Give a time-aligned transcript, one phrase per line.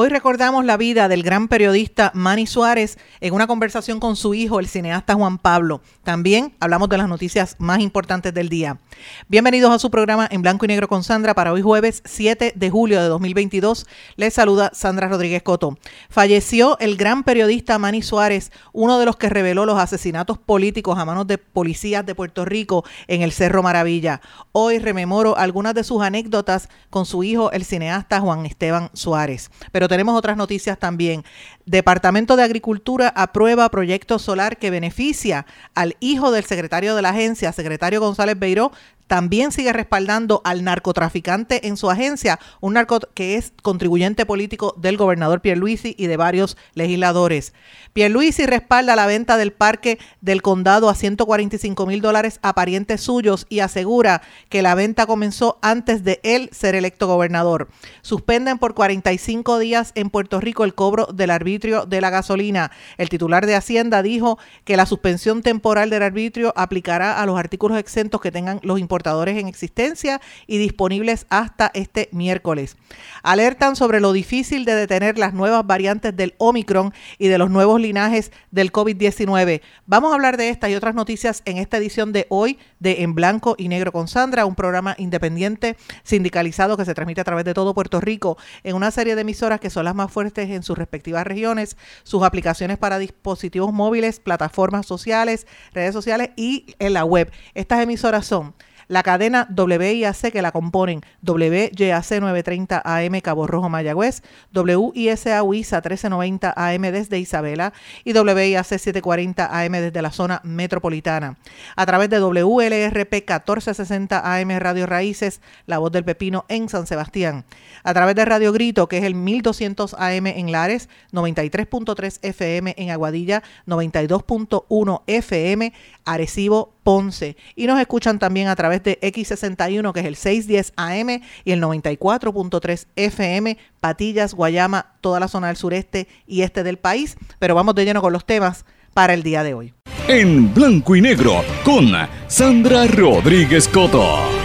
[0.00, 4.60] Hoy recordamos la vida del gran periodista Manny Suárez en una conversación con su hijo,
[4.60, 5.80] el cineasta Juan Pablo.
[6.04, 8.78] También hablamos de las noticias más importantes del día.
[9.26, 12.70] Bienvenidos a su programa en blanco y negro con Sandra para hoy jueves 7 de
[12.70, 13.88] julio de 2022.
[14.14, 15.76] Les saluda Sandra Rodríguez Coto.
[16.08, 21.06] Falleció el gran periodista Manny Suárez, uno de los que reveló los asesinatos políticos a
[21.06, 24.20] manos de policías de Puerto Rico en el Cerro Maravilla.
[24.52, 29.50] Hoy rememoro algunas de sus anécdotas con su hijo, el cineasta Juan Esteban Suárez.
[29.72, 31.24] Pero tenemos otras noticias también.
[31.66, 37.52] Departamento de Agricultura aprueba proyecto solar que beneficia al hijo del secretario de la agencia,
[37.52, 38.72] secretario González Beiró,
[39.08, 44.96] también sigue respaldando al narcotraficante en su agencia, un narco que es contribuyente político del
[44.96, 47.54] gobernador Pierluisi y de varios legisladores.
[47.92, 53.46] Pierluisi respalda la venta del parque del condado a 145 mil dólares a parientes suyos
[53.48, 57.68] y asegura que la venta comenzó antes de él ser electo gobernador.
[58.02, 62.70] Suspenden por 45 días en Puerto Rico el cobro del arbitrio de la gasolina.
[62.98, 67.78] El titular de Hacienda dijo que la suspensión temporal del arbitrio aplicará a los artículos
[67.78, 72.76] exentos que tengan los importes en existencia y disponibles hasta este miércoles.
[73.22, 77.80] Alertan sobre lo difícil de detener las nuevas variantes del Omicron y de los nuevos
[77.80, 79.60] linajes del COVID-19.
[79.86, 83.14] Vamos a hablar de estas y otras noticias en esta edición de hoy de En
[83.14, 87.54] Blanco y Negro con Sandra, un programa independiente sindicalizado que se transmite a través de
[87.54, 90.78] todo Puerto Rico en una serie de emisoras que son las más fuertes en sus
[90.78, 97.30] respectivas regiones, sus aplicaciones para dispositivos móviles, plataformas sociales, redes sociales y en la web.
[97.54, 98.54] Estas emisoras son
[98.88, 104.22] la cadena WIAC que la componen WYAC 930 AM Cabo Rojo Mayagüez,
[104.54, 107.72] WISA WISA 1390 AM desde Isabela
[108.04, 111.36] y WIAC 740 AM desde la zona metropolitana.
[111.76, 117.44] A través de WLRP 1460 AM Radio Raíces, La Voz del Pepino en San Sebastián.
[117.84, 122.90] A través de Radio Grito, que es el 1200 AM en Lares, 93.3 FM en
[122.90, 125.72] Aguadilla, 92.1 FM
[126.04, 127.36] Arecibo Ponce.
[127.54, 131.60] Y nos escuchan también a través de X61, que es el 610 AM y el
[131.60, 137.18] 94.3 FM, Patillas, Guayama, toda la zona del sureste y este del país.
[137.38, 139.74] Pero vamos de lleno con los temas para el día de hoy.
[140.08, 141.92] En blanco y negro con
[142.26, 144.38] Sandra Rodríguez Coto.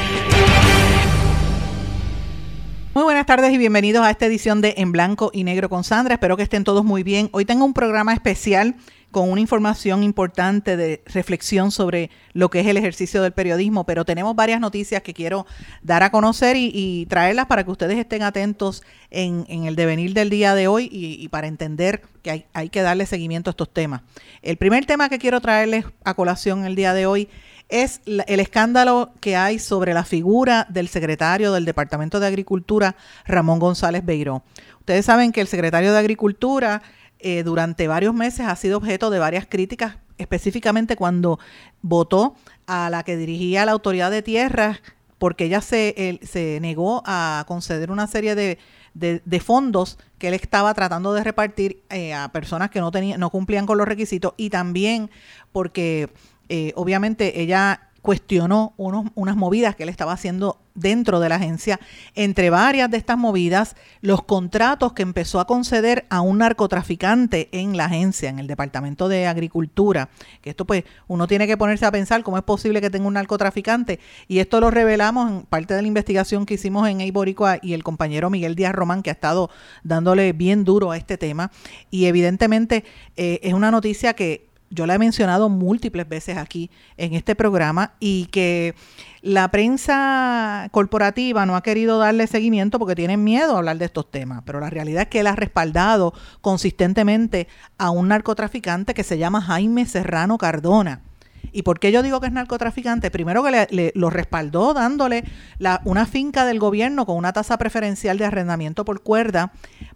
[2.94, 6.16] Muy buenas tardes y bienvenidos a esta edición de En Blanco y Negro con Sandra.
[6.16, 7.30] Espero que estén todos muy bien.
[7.32, 8.76] Hoy tengo un programa especial
[9.14, 14.04] con una información importante de reflexión sobre lo que es el ejercicio del periodismo, pero
[14.04, 15.46] tenemos varias noticias que quiero
[15.82, 20.56] dar a conocer y, traerlas para que ustedes estén atentos en, el devenir del día
[20.56, 24.02] de hoy y, para entender que hay, que darle seguimiento a estos temas.
[24.42, 27.30] El primer tema que quiero traerles a colación el día de hoy
[27.70, 32.96] es el escándalo que hay sobre la figura del secretario del Departamento de Agricultura,
[33.26, 34.44] Ramón González Beiró.
[34.80, 36.82] Ustedes saben que el secretario de Agricultura
[37.24, 41.40] eh, durante varios meses ha sido objeto de varias críticas, específicamente cuando
[41.82, 42.36] votó
[42.68, 44.82] a la que dirigía la autoridad de tierras,
[45.18, 48.60] porque ella se, se negó a conceder una serie de,
[48.94, 53.30] de, fondos que él estaba tratando de repartir eh, a personas que no, tenían, no
[53.30, 55.10] cumplían con los requisitos y también
[55.52, 56.10] porque
[56.50, 61.80] eh, obviamente ella cuestionó unos, unas movidas que él estaba haciendo dentro de la agencia.
[62.16, 67.78] Entre varias de estas movidas, los contratos que empezó a conceder a un narcotraficante en
[67.78, 70.10] la agencia, en el Departamento de Agricultura.
[70.42, 73.14] Que esto pues uno tiene que ponerse a pensar cómo es posible que tenga un
[73.14, 74.02] narcotraficante.
[74.28, 77.84] Y esto lo revelamos en parte de la investigación que hicimos en Eiboricua y el
[77.84, 79.50] compañero Miguel Díaz Román, que ha estado
[79.86, 81.52] dándole bien duro a este tema.
[81.90, 82.84] Y evidentemente
[83.16, 87.94] eh, es una noticia que yo la he mencionado múltiples veces aquí en este programa
[88.00, 88.76] y que
[89.22, 94.10] la prensa corporativa no ha querido darle seguimiento porque tienen miedo a hablar de estos
[94.12, 97.48] temas, pero la realidad es que él ha respaldado consistentemente
[97.78, 101.02] a un narcotraficante que se llama Jaime Serrano Cardona
[101.52, 103.12] ¿Y por qué yo digo que es narcotraficante?
[103.12, 105.24] Primero que le, lo respaldó dándole
[105.60, 109.52] la, una finca del gobierno con una tasa preferencial de arrendamiento por cuerda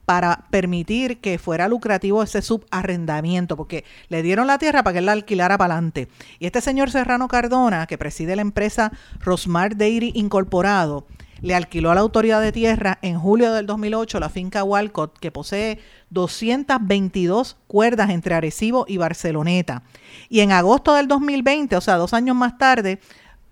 [0.06, 5.06] para permitir que fuera lucrativo ese subarrendamiento, porque le dieron la tierra para que él
[5.06, 6.08] la alquilara para adelante.
[6.40, 11.08] Y este señor Serrano Cardona, que preside la empresa Rosmar Dairy Incorporado,
[11.42, 15.31] le alquiló a la autoridad de tierra en julio del 2008 la finca Walcott, que
[15.31, 15.80] posee
[16.10, 19.84] 222 cuerdas entre Arecibo y Barceloneta.
[20.30, 23.00] Y en agosto del 2020, o sea, dos años más tarde,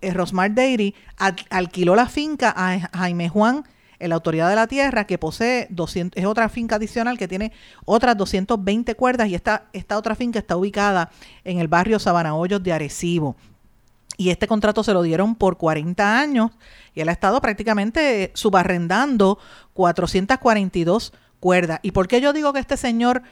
[0.02, 0.96] eh, Rosmar Dairy
[1.50, 3.64] alquiló la finca a Jaime Juan,
[4.00, 7.52] en la autoridad de la tierra, que posee 200, es otra finca adicional que tiene
[7.86, 11.12] otras 220 cuerdas y esta, esta otra finca está ubicada
[11.44, 13.36] en el barrio Sabana Hoyos de Arecibo.
[14.18, 16.52] Y este contrato se lo dieron por 40 años
[16.94, 19.40] y él ha estado prácticamente subarrendando
[19.74, 21.80] 442 cuerdas.
[21.82, 23.24] ¿Y por qué yo digo que este señor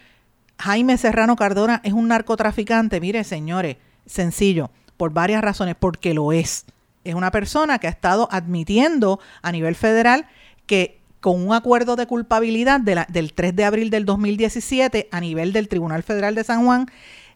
[0.59, 2.99] Jaime Serrano Cardona es un narcotraficante?
[2.99, 6.65] Mire, señores, sencillo, por varias razones, porque lo es.
[7.03, 10.27] Es una persona que ha estado admitiendo a nivel federal
[10.65, 15.69] que con un acuerdo de culpabilidad del 3 de abril del 2017 a nivel del
[15.69, 16.87] Tribunal Federal de San Juan,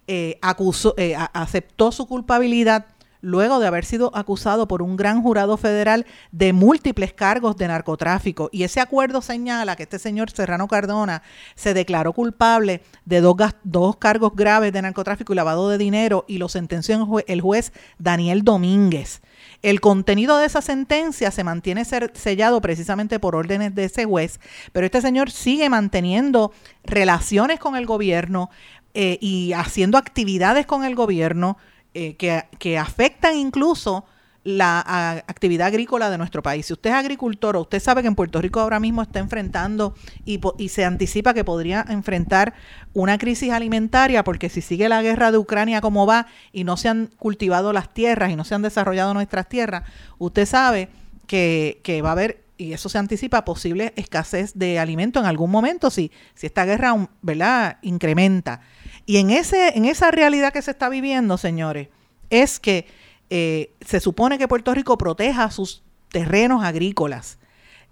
[0.07, 2.85] eh, acusó, eh, aceptó su culpabilidad
[3.21, 8.49] luego de haber sido acusado por un gran jurado federal de múltiples cargos de narcotráfico.
[8.51, 11.23] Y ese acuerdo señala que este señor Serrano Cardona
[11.55, 16.37] se declaró culpable de dos, dos cargos graves de narcotráfico y lavado de dinero y
[16.37, 16.87] lo sentenció
[17.27, 19.21] el juez Daniel Domínguez.
[19.61, 24.39] El contenido de esa sentencia se mantiene sellado precisamente por órdenes de ese juez,
[24.71, 26.51] pero este señor sigue manteniendo
[26.83, 28.49] relaciones con el gobierno
[28.93, 31.57] eh, y haciendo actividades con el gobierno
[31.99, 32.15] eh,
[32.59, 34.05] que, afectan incluso
[34.43, 36.67] la actividad agrícola de nuestro país.
[36.67, 39.95] Si usted es agricultor o usted sabe que en Puerto Rico ahora mismo está enfrentando
[40.23, 42.53] y, y, se anticipa que podría enfrentar
[42.93, 46.87] una crisis alimentaria porque si sigue la guerra de Ucrania como va y no se
[46.87, 49.83] han cultivado las tierras y no se han desarrollado nuestras tierras,
[50.19, 50.89] usted sabe
[51.25, 55.51] que, que va a haber y eso se anticipa posible escasez de alimento en algún
[55.51, 57.77] momento si, si esta guerra ¿verdad?
[57.81, 58.61] incrementa.
[59.07, 61.87] Y en, ese, en esa realidad que se está viviendo, señores,
[62.29, 62.85] es que
[63.29, 67.39] eh, se supone que Puerto Rico proteja sus terrenos agrícolas.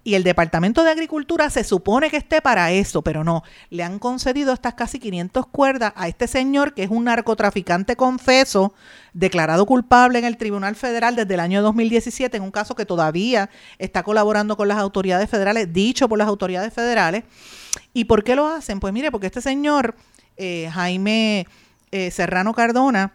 [0.04, 3.42] Y el Departamento de Agricultura se supone que esté para eso, pero no.
[3.70, 8.74] Le han concedido estas casi 500 cuerdas a este señor que es un narcotraficante confeso,
[9.14, 13.48] declarado culpable en el Tribunal Federal desde el año 2017, en un caso que todavía
[13.78, 17.24] está colaborando con las autoridades federales, dicho por las autoridades federales.
[17.94, 18.80] ¿Y por qué lo hacen?
[18.80, 19.96] Pues mire, porque este señor
[20.36, 21.46] eh, Jaime
[21.90, 23.12] eh, Serrano Cardona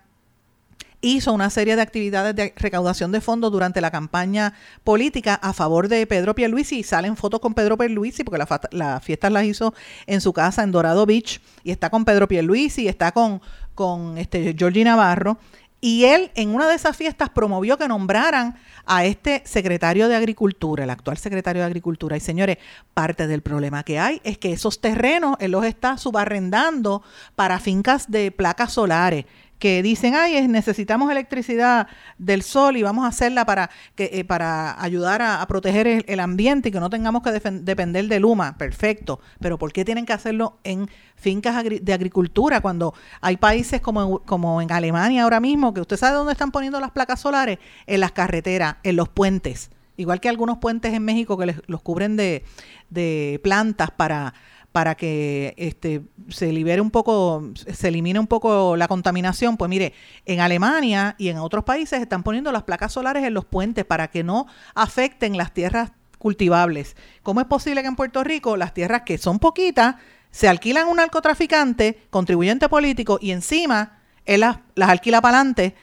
[1.02, 4.54] hizo una serie de actividades de recaudación de fondos durante la campaña
[4.84, 9.00] política a favor de Pedro Pierluisi y salen fotos con Pedro Pierluisi porque las la
[9.00, 9.74] fiestas las hizo
[10.06, 13.42] en su casa en Dorado Beach y está con Pedro Pierluisi y está con,
[13.74, 15.40] con este Georgie Navarro
[15.82, 18.56] y él en una de esas fiestas promovió que nombraran
[18.86, 22.16] a este secretario de Agricultura, el actual secretario de Agricultura.
[22.16, 22.60] Y señores,
[22.94, 27.02] parte del problema que hay es que esos terrenos él los está subarrendando
[27.36, 29.26] para fincas de placas solares
[29.62, 31.88] que dicen, ay, necesitamos electricidad
[32.18, 36.70] del sol y vamos a hacerla para, que, eh, para ayudar a, proteger el, ambiente
[36.70, 38.58] y que no tengamos que depender de Luma.
[38.58, 44.24] Perfecto, pero ¿por qué tienen que hacerlo en fincas de agricultura cuando hay países como,
[44.24, 47.60] como en Alemania ahora mismo, que usted sabe dónde están poniendo las placas solares?
[47.86, 49.70] En las carreteras, en los puentes.
[49.96, 52.44] Igual que algunos puentes en México que les, los cubren de,
[52.90, 54.34] de plantas para
[54.72, 59.94] para que este, se libere un poco, se elimine un poco la contaminación, pues mire,
[60.26, 64.10] en Alemania y en otros países están poniendo las placas solares en los puentes para
[64.10, 66.96] que no afecten las tierras cultivables.
[67.24, 69.96] ¿Cómo es posible que en Puerto Rico las tierras que son poquitas
[70.30, 75.76] se alquilan a un narcotraficante, contribuyente político, y encima él las, las alquila para adelante?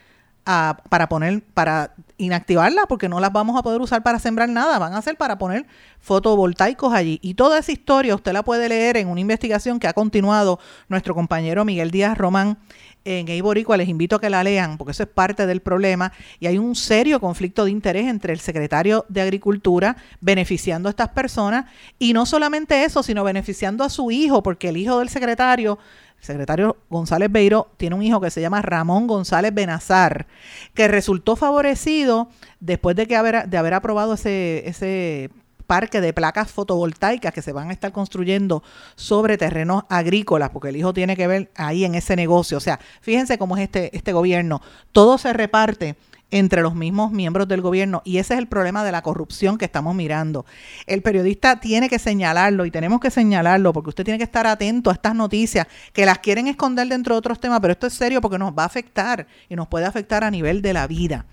[0.89, 4.93] Para poner, para inactivarla porque no las vamos a poder usar para sembrar nada, van
[4.93, 5.67] a ser para poner
[5.99, 7.19] fotovoltaicos allí.
[7.21, 11.13] Y toda esa historia usted la puede leer en una investigación que ha continuado nuestro
[11.13, 12.57] compañero Miguel Díaz Román
[13.05, 13.77] en Eiboricua.
[13.77, 16.75] Les invito a que la lean porque eso es parte del problema y hay un
[16.75, 21.65] serio conflicto de interés entre el secretario de Agricultura beneficiando a estas personas
[21.99, 25.77] y no solamente eso, sino beneficiando a su hijo porque el hijo del secretario
[26.21, 30.27] secretario González Beiro tiene un hijo que se llama Ramón González Benazar,
[30.73, 35.29] que resultó favorecido después de, que haber, de haber aprobado ese, ese
[35.69, 38.63] parque de placas fotovoltaicas que se van a estar construyendo
[38.95, 42.57] sobre terrenos agrícolas, porque el hijo tiene que ver ahí en ese negocio.
[42.57, 44.63] O sea, fíjense cómo es este, este gobierno.
[44.91, 45.95] Todo se reparte
[46.31, 49.65] entre los mismos miembros del gobierno y ese es el problema de la corrupción que
[49.65, 50.43] estamos mirando.
[50.87, 54.89] El periodista tiene que señalarlo y tenemos que señalarlo porque usted tiene que estar atento
[54.89, 58.21] a estas noticias que las quieren esconder dentro de otros temas, pero esto es serio
[58.21, 61.25] porque nos va a afectar y nos puede afectar a nivel de la vida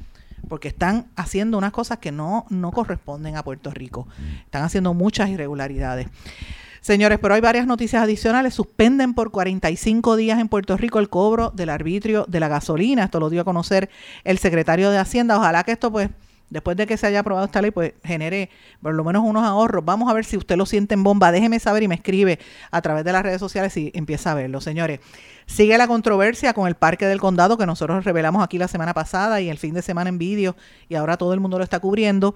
[0.49, 4.07] porque están haciendo unas cosas que no, no corresponden a Puerto Rico.
[4.45, 6.09] Están haciendo muchas irregularidades.
[6.81, 8.55] Señores, pero hay varias noticias adicionales.
[8.55, 13.03] Suspenden por 45 días en Puerto Rico el cobro del arbitrio de la gasolina.
[13.03, 13.91] Esto lo dio a conocer
[14.23, 15.37] el secretario de Hacienda.
[15.37, 16.11] Ojalá que esto, pues,
[16.51, 18.51] después de que se haya aprobado esta ley, pues genere
[18.81, 19.85] por lo menos unos ahorros.
[19.85, 21.33] Vamos a ver si usted lo siente en bomba.
[21.33, 22.39] Déjeme saber y me escribe
[22.71, 24.61] a través de las redes sociales y empieza a verlo.
[24.61, 25.01] Señores,
[25.47, 29.41] sigue la controversia con el Parque del Condado que nosotros revelamos aquí la semana pasada
[29.41, 30.57] y el fin de semana en vídeo
[30.89, 32.35] y ahora todo el mundo lo está cubriendo.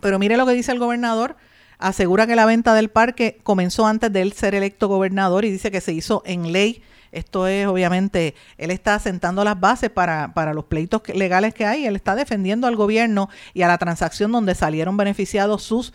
[0.00, 1.36] Pero mire lo que dice el gobernador
[1.80, 5.70] asegura que la venta del parque comenzó antes de él ser electo gobernador y dice
[5.70, 6.82] que se hizo en ley.
[7.12, 11.86] Esto es, obviamente, él está sentando las bases para, para los pleitos legales que hay.
[11.86, 15.92] Él está defendiendo al gobierno y a la transacción donde salieron beneficiados sus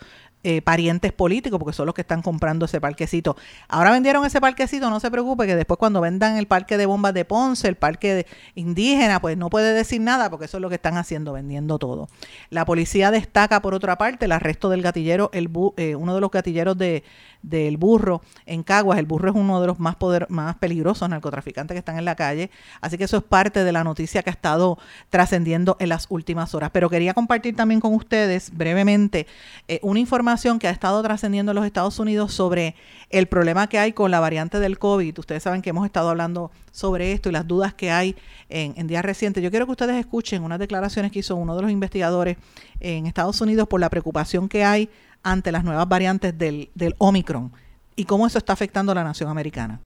[0.48, 3.36] eh, parientes políticos, porque son los que están comprando ese parquecito.
[3.66, 7.14] Ahora vendieron ese parquecito, no se preocupe, que después cuando vendan el parque de bombas
[7.14, 10.76] de Ponce, el parque indígena, pues no puede decir nada, porque eso es lo que
[10.76, 12.06] están haciendo, vendiendo todo.
[12.48, 16.30] La policía destaca, por otra parte, el arresto del gatillero, el eh, uno de los
[16.30, 17.02] gatilleros de,
[17.46, 18.98] del burro en Caguas.
[18.98, 22.16] El burro es uno de los más, poder, más peligrosos narcotraficantes que están en la
[22.16, 22.50] calle.
[22.80, 26.54] Así que eso es parte de la noticia que ha estado trascendiendo en las últimas
[26.54, 26.70] horas.
[26.72, 29.26] Pero quería compartir también con ustedes brevemente
[29.68, 32.74] eh, una información que ha estado trascendiendo en los Estados Unidos sobre
[33.10, 35.18] el problema que hay con la variante del COVID.
[35.18, 38.16] Ustedes saben que hemos estado hablando sobre esto y las dudas que hay
[38.48, 39.42] en, en días recientes.
[39.42, 42.36] Yo quiero que ustedes escuchen unas declaraciones que hizo uno de los investigadores
[42.80, 44.90] en Estados Unidos por la preocupación que hay
[45.26, 47.50] ante las nuevas variantes del, del Omicron
[47.96, 49.80] y cómo eso está afectando a la nación americana.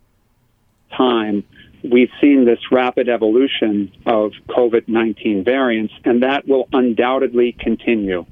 [0.97, 1.43] Time.
[1.83, 8.27] We've seen this rapid evolution of COVID 19 variants, and that will undoubtedly continue.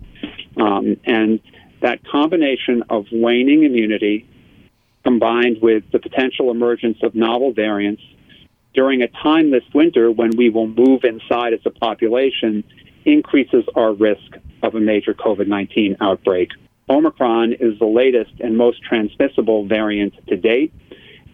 [0.61, 1.41] Um, and
[1.81, 4.29] that combination of waning immunity
[5.03, 8.03] combined with the potential emergence of novel variants
[8.75, 12.63] during a time this winter when we will move inside as a population
[13.07, 16.51] increases our risk of a major COVID 19 outbreak.
[16.89, 20.73] Omicron is the latest and most transmissible variant to date,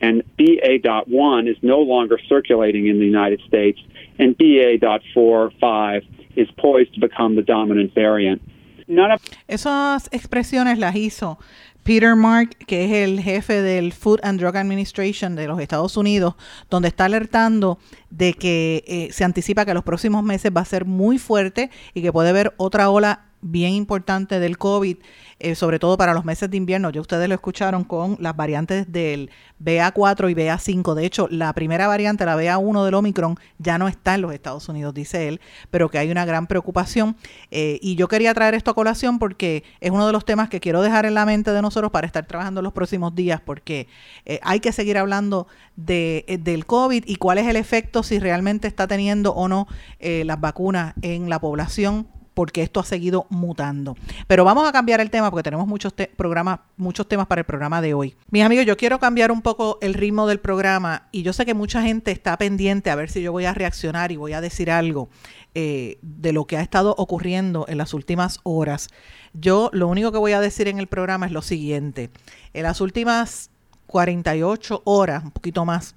[0.00, 3.78] and BA.1 is no longer circulating in the United States,
[4.18, 6.02] and BA.4-5
[6.36, 8.42] is poised to become the dominant variant.
[8.86, 11.38] None of Esas expresiones las hizo
[11.84, 16.34] Peter Mark, que es el jefe del Food and Drug Administration de los Estados Unidos,
[16.70, 17.78] donde está alertando
[18.10, 22.02] de que eh, se anticipa que los próximos meses va a ser muy fuerte y
[22.02, 24.96] que puede haber otra ola bien importante del COVID,
[25.38, 26.90] eh, sobre todo para los meses de invierno.
[26.90, 29.30] Ya ustedes lo escucharon con las variantes del
[29.62, 30.94] BA4 y BA5.
[30.94, 34.68] De hecho, la primera variante, la BA1 del Omicron, ya no está en los Estados
[34.68, 37.16] Unidos, dice él, pero que hay una gran preocupación.
[37.50, 40.60] Eh, y yo quería traer esto a colación porque es uno de los temas que
[40.60, 43.88] quiero dejar en la mente de nosotros para estar trabajando los próximos días, porque
[44.24, 48.68] eh, hay que seguir hablando de, del COVID y cuál es el efecto si realmente
[48.68, 49.66] está teniendo o no
[50.00, 53.96] las vacunas en la población porque esto ha seguido mutando.
[54.26, 57.80] Pero vamos a cambiar el tema porque tenemos muchos programas, muchos temas para el programa
[57.80, 58.16] de hoy.
[58.30, 61.54] Mis amigos, yo quiero cambiar un poco el ritmo del programa y yo sé que
[61.54, 64.70] mucha gente está pendiente a ver si yo voy a reaccionar y voy a decir
[64.70, 65.08] algo
[65.54, 68.88] eh, de lo que ha estado ocurriendo en las últimas horas.
[69.32, 72.10] Yo lo único que voy a decir en el programa es lo siguiente.
[72.52, 73.50] En las últimas
[73.86, 75.94] 48 horas, un poquito más,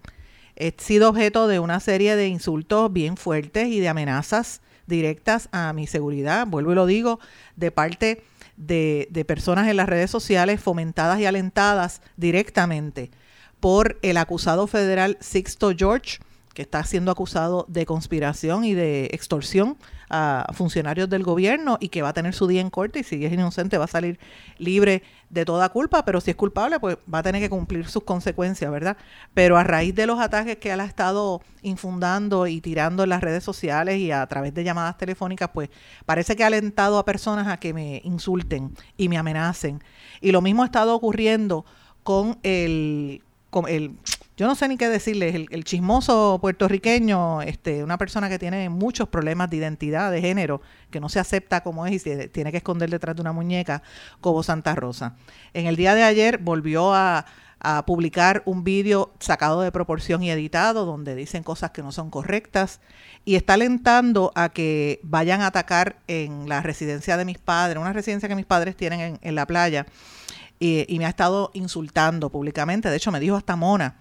[0.56, 5.72] he sido objeto de una serie de insultos bien fuertes y de amenazas directas a
[5.74, 7.20] mi seguridad, vuelvo y lo digo,
[7.56, 8.24] de parte
[8.56, 13.12] de, de personas en las redes sociales fomentadas y alentadas directamente
[13.60, 16.20] por el acusado federal Sixto George,
[16.54, 19.78] que está siendo acusado de conspiración y de extorsión
[20.10, 23.26] a funcionarios del gobierno y que va a tener su día en corte y si
[23.26, 24.20] es inocente va a salir
[24.58, 28.04] libre de toda culpa, pero si es culpable pues va a tener que cumplir sus
[28.04, 28.96] consecuencias, ¿verdad?
[29.34, 33.22] Pero a raíz de los ataques que él ha estado infundando y tirando en las
[33.22, 35.70] redes sociales y a través de llamadas telefónicas, pues
[36.06, 39.84] parece que ha alentado a personas a que me insulten y me amenacen.
[40.22, 41.66] Y lo mismo ha estado ocurriendo
[42.04, 43.96] con el, con el
[44.38, 49.10] yo no sé ni qué decirles, el, chismoso puertorriqueño, este, una persona que tiene muchos
[49.10, 52.88] problemas de identidad, de género, que no se acepta como es y tiene que esconder
[52.92, 53.82] detrás de una muñeca,
[54.22, 55.16] como Santa Rosa.
[55.56, 57.26] En el día de ayer volvió a,
[57.88, 62.80] publicar un vídeo sacado de proporción y editado donde dicen cosas que no son correctas
[63.26, 67.92] y está alentando a que vayan a atacar en la residencia de mis padres, una
[67.92, 69.88] residencia que mis padres tienen en, la playa,
[70.60, 73.98] y, me ha estado insultando públicamente, de hecho me dijo hasta mona.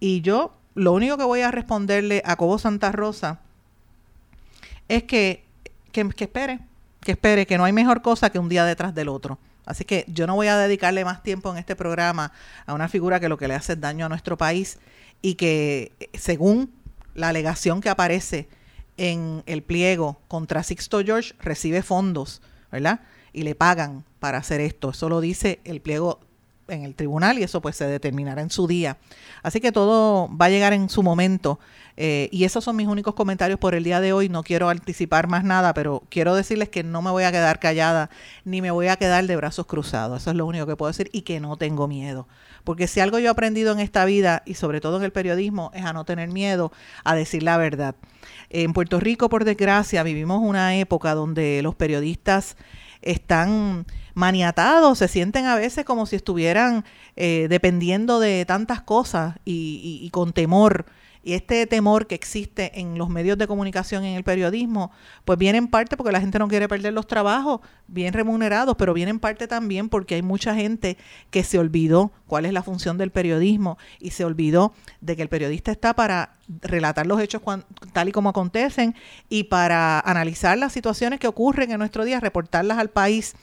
[0.00, 3.40] Y yo lo único que voy a responderle a Cobo Santa Rosa
[4.88, 5.44] es que,
[5.92, 6.60] que, espere,
[7.00, 9.38] que espere, que no hay mejor cosa que un día detrás del otro.
[9.64, 12.32] Así que yo no voy a dedicarle más tiempo en este programa
[12.66, 14.78] a una figura que lo que le hace daño a nuestro país
[15.22, 16.70] y que según
[17.14, 18.48] la alegación que aparece
[18.96, 23.00] en el pliego contra Sixto George recibe fondos, ¿verdad?
[23.32, 24.90] Y le pagan para hacer esto.
[24.90, 26.20] Eso lo dice el pliego
[26.68, 28.98] en el tribunal y eso pues se determinará en su día.
[29.42, 31.58] Así que todo va a llegar en su momento.
[31.98, 34.28] Eh, y esos son mis únicos comentarios por el día de hoy.
[34.28, 38.10] No quiero anticipar más nada, pero quiero decirles que no me voy a quedar callada
[38.44, 40.22] ni me voy a quedar de brazos cruzados.
[40.22, 42.28] Eso es lo único que puedo decir y que no tengo miedo.
[42.64, 45.70] Porque si algo yo he aprendido en esta vida y sobre todo en el periodismo
[45.74, 46.72] es a no tener miedo
[47.04, 47.94] a decir la verdad.
[48.50, 52.56] En Puerto Rico, por desgracia, vivimos una época donde los periodistas
[53.06, 56.84] están maniatados, se sienten a veces como si estuvieran
[57.16, 60.86] eh, dependiendo de tantas cosas y, con temor.
[61.26, 64.92] Y este temor que existe en los medios de comunicación, en el periodismo,
[65.24, 68.94] pues viene en parte porque la gente no quiere perder los trabajos bien remunerados, pero
[68.94, 70.96] viene en parte también porque hay mucha gente
[71.32, 75.28] que se olvidó cuál es la función del periodismo y se olvidó de que el
[75.28, 77.42] periodista está para relatar los hechos
[77.92, 78.94] tal y como acontecen
[79.28, 83.34] y para analizar las situaciones que ocurren en nuestro día, reportarlas al país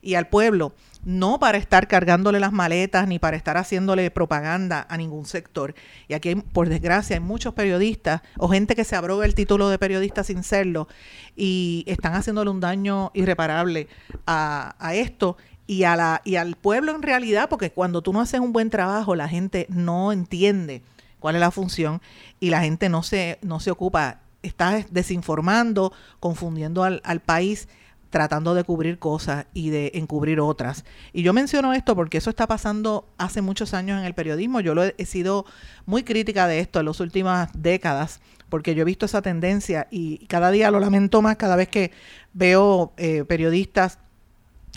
[0.00, 4.96] y al pueblo, no para estar cargándole las maletas ni para estar haciéndole propaganda a
[4.96, 5.74] ningún sector.
[6.08, 9.78] Y aquí, por desgracia, hay muchos periodistas o gente que se abroga el título de
[9.78, 10.88] periodista sin serlo
[11.36, 13.88] y están haciéndole un daño irreparable
[14.26, 18.20] a, a esto y, a la, y al pueblo en realidad, porque cuando tú no
[18.20, 20.82] haces un buen trabajo, la gente no entiende
[21.18, 22.00] cuál es la función
[22.40, 27.68] y la gente no se, no se ocupa, está desinformando, confundiendo al, al país
[28.12, 30.84] tratando de cubrir cosas y de encubrir otras.
[31.14, 34.60] Y yo menciono esto porque eso está pasando hace muchos años en el periodismo.
[34.60, 35.46] Yo lo he, sido
[35.86, 40.26] muy crítica de esto en las últimas décadas porque yo he visto esa tendencia y
[40.26, 41.90] cada día lo lamento más cada vez que
[42.34, 43.98] veo eh, periodistas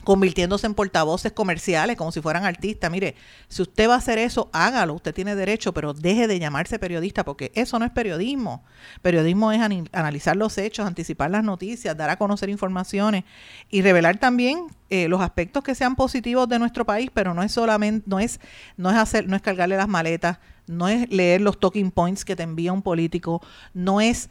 [0.05, 2.89] convirtiéndose en portavoces comerciales como si fueran artistas.
[2.89, 3.15] Mire,
[3.49, 7.25] si usted va a hacer eso, hágalo, usted tiene derecho, pero deje de llamarse periodista
[7.25, 8.63] porque eso no es periodismo.
[9.01, 9.59] Periodismo es
[9.91, 13.25] analizar los hechos, anticipar las noticias, dar a conocer informaciones
[13.69, 17.51] y revelar también eh, los aspectos que sean positivos de nuestro país, pero no es
[17.51, 18.39] solamente, no es,
[18.77, 22.35] no es hacer, no es cargarle las maletas, no es leer los talking points que
[22.35, 23.41] te envía un político,
[23.73, 24.29] no es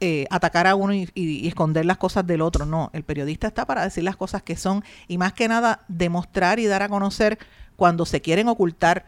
[0.00, 2.66] eh, atacar a uno y, esconder las cosas del otro.
[2.66, 6.58] No, el periodista está para decir las cosas que son y más que nada demostrar
[6.58, 7.38] y dar a conocer
[7.76, 9.06] cuando se quieren ocultar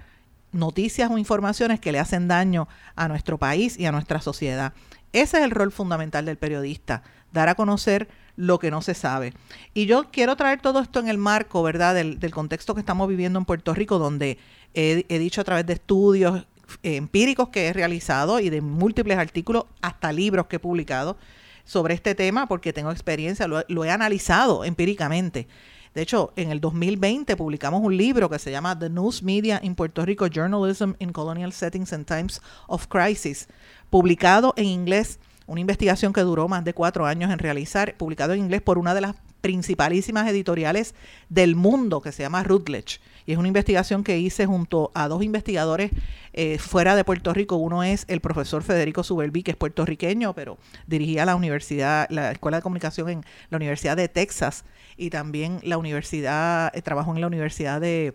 [0.52, 4.72] noticias o informaciones que le hacen daño a nuestro país y a nuestra sociedad.
[5.12, 9.32] Ese es el rol fundamental del periodista, dar a conocer lo que no se sabe.
[9.74, 13.38] Y yo quiero traer todo esto en el marco, ¿verdad?, del, contexto que estamos viviendo
[13.38, 14.38] en Puerto Rico, donde
[14.74, 16.46] he, dicho a través de estudios
[16.82, 21.16] empíricos que he realizado y de múltiples artículos, hasta libros que he publicado
[21.64, 25.48] sobre este tema, porque tengo experiencia, lo, he analizado empíricamente.
[25.94, 29.74] De hecho, en el 2020 publicamos un libro que se llama The News Media in
[29.74, 33.48] Puerto Rico, Journalism in Colonial Settings and Times of Crisis,
[33.90, 38.40] publicado en inglés, una investigación que duró más de cuatro años en realizar, publicado en
[38.40, 40.94] inglés por una de las principalísimas editoriales
[41.28, 42.98] del mundo que se llama Routledge.
[43.26, 45.90] Y es una investigación que hice junto a dos investigadores
[46.32, 47.56] eh, fuera de Puerto Rico.
[47.56, 52.58] Uno es el profesor Federico Subelvi, que es puertorriqueño, pero dirigía la universidad, la Escuela
[52.58, 54.64] de Comunicación en la Universidad de Texas
[54.96, 58.12] y también la universidad, eh, trabajó en la Universidad de,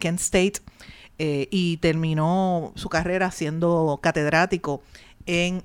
[0.00, 0.60] Kent State
[1.18, 4.82] eh, y terminó su carrera siendo catedrático
[5.26, 5.64] en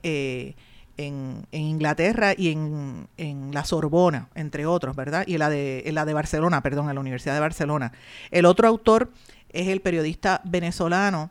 [1.08, 5.24] en, Inglaterra y en, la Sorbona, entre otros, ¿verdad?
[5.28, 7.92] Y en la, de, la de Barcelona, perdón, en la Universidad de Barcelona.
[8.32, 9.12] El otro autor
[9.50, 11.30] es el periodista venezolano,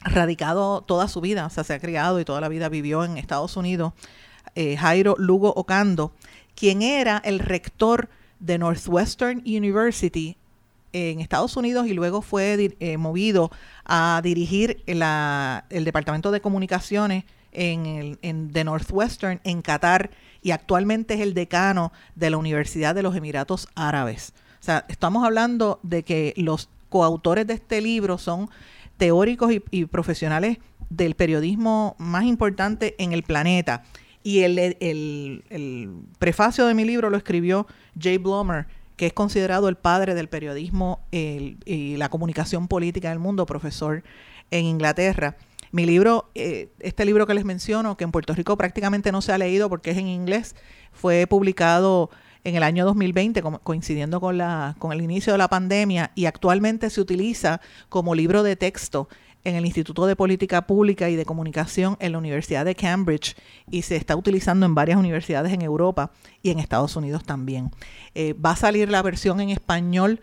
[0.00, 3.18] radicado toda su vida, o sea, se ha criado y toda la vida vivió en
[3.18, 3.92] Estados Unidos,
[4.54, 6.12] eh, Jairo Lugo Ocando,
[6.54, 8.08] quien era el rector
[8.40, 10.36] de Northwestern University
[10.92, 13.50] en Estados Unidos y luego fue eh, movido
[13.84, 20.10] a dirigir el Departamento de Comunicaciones en, el, en Northwestern en Qatar
[20.42, 24.32] y actualmente es el decano de la Universidad de los Emiratos Árabes.
[24.60, 28.48] O sea, estamos hablando de que los coautores de este libro son
[28.96, 30.58] teóricos y, profesionales
[30.90, 33.84] del periodismo más importante en el planeta.
[34.22, 37.66] Y el, el, prefacio de mi libro lo escribió
[37.98, 43.46] Jay Blomer, que es considerado el padre del periodismo y la comunicación política del mundo,
[43.46, 44.02] profesor
[44.50, 45.36] en Inglaterra.
[45.70, 49.32] Mi libro, eh, este libro que les menciono, que en Puerto Rico prácticamente no se
[49.32, 50.54] ha leído porque es en inglés,
[50.92, 52.10] fue publicado
[52.44, 56.88] en el año 2020, coincidiendo con, la, con el inicio de la pandemia, y actualmente
[56.88, 59.08] se utiliza como libro de texto
[59.44, 63.36] en el Instituto de Política Pública y de Comunicación en la Universidad de Cambridge
[63.70, 66.10] y se está utilizando en varias universidades en Europa
[66.42, 67.70] y en Estados Unidos también.
[68.14, 70.20] Eh, va a salir la versión en español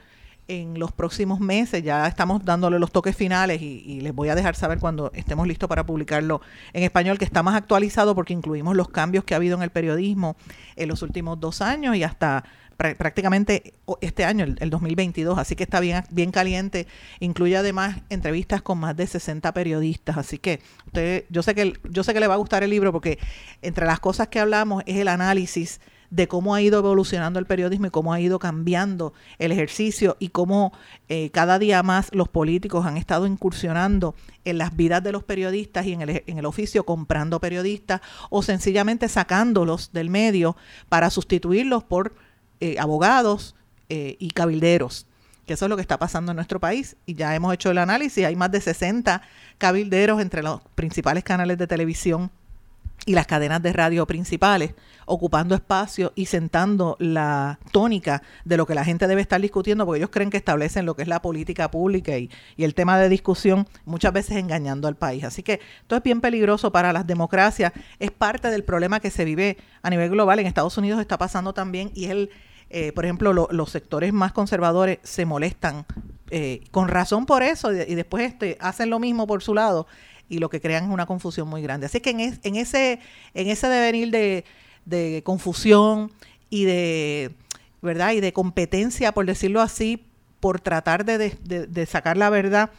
[0.47, 1.84] en los próximos meses.
[1.84, 5.67] Ya estamos dándole los toques finales y, les voy a dejar saber cuando estemos listos
[5.67, 6.41] para publicarlo
[6.73, 9.71] en español, que está más actualizado porque incluimos los cambios que ha habido en el
[9.71, 10.36] periodismo
[10.75, 12.43] en los últimos dos años y hasta
[12.77, 16.88] prácticamente este año, el, 2022, así que está bien, bien caliente.
[17.19, 22.03] Incluye además entrevistas con más de 60 periodistas, así que usted, yo sé que yo
[22.03, 23.17] sé que le va a gustar el libro porque
[23.62, 25.79] entre las cosas que hablamos es el análisis
[26.15, 30.30] de cómo ha ido evolucionando el periodismo y cómo ha ido cambiando el ejercicio y
[30.30, 30.71] cómo
[31.10, 35.86] eh, cada día más los políticos han estado incursionando en las vidas de los periodistas
[35.86, 37.99] y en el, en el oficio comprando periodistas
[38.30, 40.56] o sencillamente sacándolos del medio
[40.88, 42.15] para sustituirlos por
[42.62, 43.56] eh, abogados
[43.89, 45.08] eh, y cabilderos
[45.45, 46.95] que eso es lo que está pasando en nuestro país.
[47.06, 49.21] Y ya hemos hecho el análisis, hay más de 60
[49.60, 52.32] cabilderos entre los principales canales de televisión
[53.05, 54.73] y las cadenas de radio principales,
[55.05, 59.99] ocupando espacio y sentando la tónica de lo que la gente debe estar discutiendo, porque
[59.99, 63.67] ellos creen que establecen lo que es la política pública y, el tema de discusión,
[63.86, 65.23] muchas veces engañando al país.
[65.23, 69.23] Así que esto es bien peligroso para las democracias, es parte del problema que se
[69.23, 70.39] vive a nivel global.
[70.39, 72.31] En Estados Unidos está pasando también y el,
[72.71, 75.86] eh, por ejemplo, los sectores más conservadores se molestan
[76.31, 79.86] eh, con razón por eso y después este, hacen lo mismo por su lado
[80.30, 81.86] y lo que crean es una confusión muy grande.
[81.86, 83.00] Así que en, en ese,
[83.34, 84.12] en ese devenir
[84.86, 86.12] de, confusión
[86.50, 87.32] y de,
[87.82, 88.14] ¿verdad?
[88.14, 90.06] Y de competencia, por decirlo así,
[90.40, 92.72] por tratar de, sacar la verdad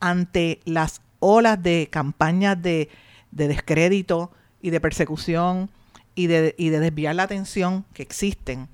[0.00, 2.88] ante las olas de campañas de,
[3.30, 5.70] descrédito y de persecución
[6.14, 8.68] y de, y de desviar la atención que existen.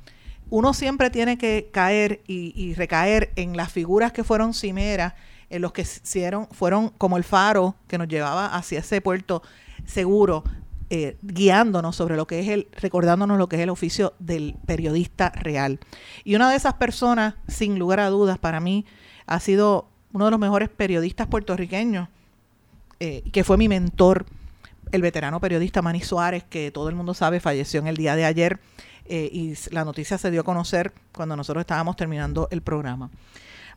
[0.48, 5.14] Uno siempre tiene que caer y, y recaer en las figuras que fueron cimeras
[5.50, 9.42] en los que hicieron, fueron como el faro que nos llevaba hacia ese puerto
[9.84, 10.44] seguro,
[10.90, 15.30] eh, guiándonos sobre lo que es el, recordándonos lo que es el oficio del periodista
[15.30, 15.80] real.
[16.24, 18.84] Y una de esas personas, sin lugar a dudas, para mí,
[19.26, 22.08] ha sido uno de los mejores periodistas puertorriqueños,
[23.00, 24.26] eh, que fue mi mentor,
[24.92, 28.24] el veterano periodista Manny Suárez, que todo el mundo sabe falleció en el día de
[28.24, 28.60] ayer,
[29.08, 33.10] eh, y la noticia se dio a conocer cuando nosotros estábamos terminando el programa.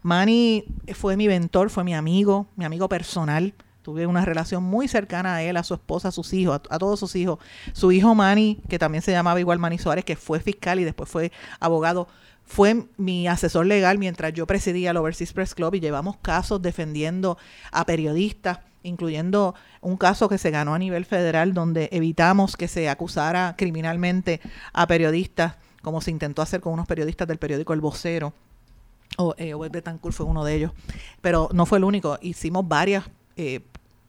[0.01, 3.53] Manny fue mi mentor, fue mi amigo, mi amigo personal.
[3.81, 6.99] Tuve una relación muy cercana a él, a su esposa, a sus hijos, a, todos
[6.99, 7.39] sus hijos.
[7.73, 11.09] Su hijo Manny, que también se llamaba igual Manny Suárez, que fue fiscal y después
[11.09, 12.07] fue abogado,
[12.45, 17.37] fue mi asesor legal mientras yo presidía el Overseas Press Club y llevamos casos defendiendo
[17.71, 22.89] a periodistas, incluyendo un caso que se ganó a nivel federal donde evitamos que se
[22.89, 24.39] acusara criminalmente
[24.73, 28.33] a periodistas, como se intentó hacer con unos periodistas del periódico El Vocero
[29.17, 30.71] o eh, Betancourt fue uno de ellos,
[31.21, 32.17] pero no fue el único.
[32.21, 33.61] Hicimos varias, eh,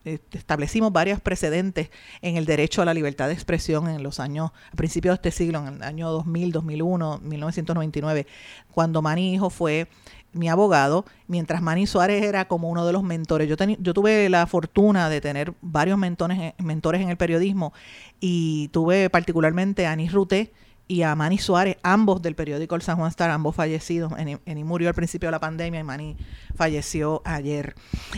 [0.05, 1.89] eh, establecimos varios precedentes
[2.21, 5.31] en el derecho a la libertad de expresión en los años, a principios de este
[5.31, 8.27] siglo, en el año 2000, 2001, 1999,
[8.71, 9.87] cuando Manny Hijo fue
[10.33, 13.49] mi abogado, mientras Manny Suárez era como uno de los mentores.
[13.49, 17.73] Yo, yo tuve la fortuna de tener varios mentores, mentores en el periodismo
[18.19, 20.53] y tuve particularmente a Anis Ruté,
[20.91, 24.11] y a Manny Suárez, ambos del periódico El San Juan Star, ambos fallecidos.
[24.17, 26.17] Eni, murió al principio de la pandemia y Manny
[26.53, 27.75] falleció ayer.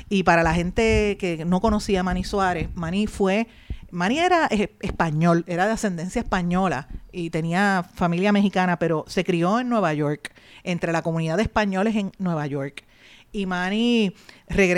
[0.09, 3.45] Y para la gente que no conocía a Manny Suárez, Manny fue,
[3.91, 9.69] Manny era español, era de ascendencia española y tenía familia mexicana, pero se crió en
[9.69, 10.33] Nueva York,
[10.63, 12.86] entre la comunidad de españoles en Nueva York
[13.33, 14.15] y Manny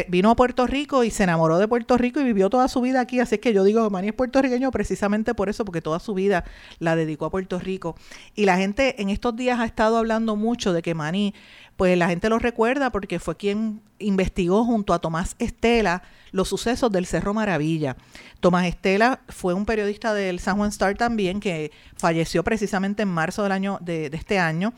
[0.07, 3.01] vino a Puerto Rico y se enamoró de Puerto Rico y vivió toda su vida
[3.01, 3.19] aquí.
[3.19, 6.45] Así que yo digo, Manny es puertorriqueño precisamente por eso, porque toda su vida
[6.79, 7.95] la dedicó a Puerto Rico.
[8.33, 11.33] Y la gente en estos días ha estado hablando mucho de que Manny,
[11.75, 16.91] pues la gente lo recuerda porque fue quien investigó junto a Tomás Estela los sucesos
[16.91, 17.97] del Cerro Maravilla.
[18.39, 23.43] Tomás Estela fue un periodista del San Juan Star también que falleció precisamente en marzo
[23.43, 24.73] del año de, este año.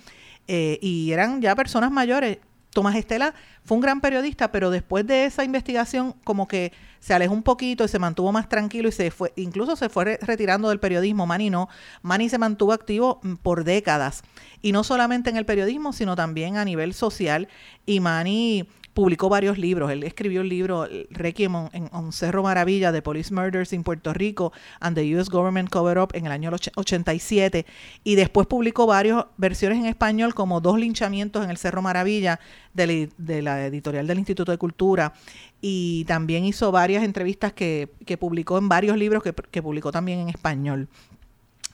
[0.48, 2.40] Eh, y eran ya personas mayores.
[2.78, 7.34] Tomás Estela fue un gran periodista, pero después de esa investigación como que se alejó
[7.34, 10.80] un poquito y se mantuvo más tranquilo y se fue, incluso se fue retirando del
[10.80, 11.26] periodismo.
[11.26, 11.70] Manny no,
[12.04, 14.22] Manny se mantuvo activo mm, por décadas
[14.62, 17.48] y no solamente en el periodismo, sino también a nivel social
[17.88, 19.92] y Manny publicó varios libros.
[19.92, 24.98] Él escribió el libro Requiem en, Cerro Maravilla de Police Murders in Puerto Rico and
[24.98, 25.30] the U.S.
[25.32, 27.68] Government Cover Up en el año 87
[28.04, 32.40] y después publicó varias versiones en español como Dos linchamientos en el Cerro Maravilla
[32.74, 33.12] de,
[33.44, 35.14] la editorial del Instituto de Cultura
[35.62, 40.90] y también hizo varias entrevistas que, publicó en varios libros que publicó también en español.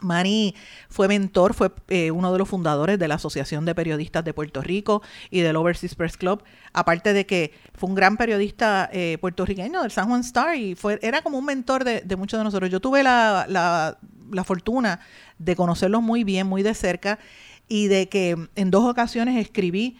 [0.04, 0.56] Manny
[0.90, 4.62] fue mentor, fue eh, uno de los fundadores de la Asociación de Periodistas de Puerto
[4.62, 9.82] Rico y del Overseas Press Club, aparte de que fue un gran periodista eh, puertorriqueño
[9.82, 12.70] del San Juan Star y fue, era como un mentor de, muchos de nosotros.
[12.70, 13.98] Yo tuve la, la,
[14.32, 15.00] la fortuna
[15.40, 17.20] de conocerlos muy bien, muy de cerca
[17.68, 19.98] y de que en dos ocasiones escribí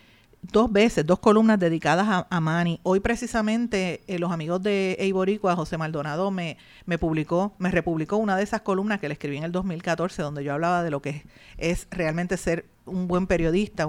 [0.52, 2.80] dos veces, dos columnas dedicadas a, a Manny.
[2.84, 8.36] Hoy precisamente eh, los amigos de Eiboricua, José Maldonado, me, me publicó, me republicó una
[8.36, 11.24] de esas columnas que le escribí en el 2014, donde yo hablaba de lo que
[11.58, 13.88] es, realmente ser un buen periodista,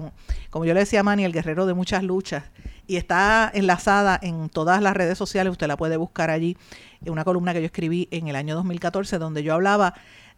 [0.50, 2.44] como yo le decía a Manny, el guerrero de muchas luchas,
[2.86, 6.56] y está enlazada en todas las redes sociales, usted la puede buscar allí,
[7.04, 9.94] una columna que yo escribí en el año 2014, donde yo hablaba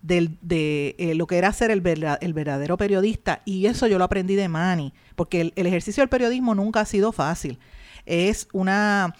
[0.06, 1.82] de eh, lo que era ser el,
[2.20, 6.08] el, verdadero periodista y eso yo lo aprendí de Manny, porque el, el, ejercicio del
[6.08, 7.58] periodismo nunca ha sido fácil.
[8.04, 9.14] Es una,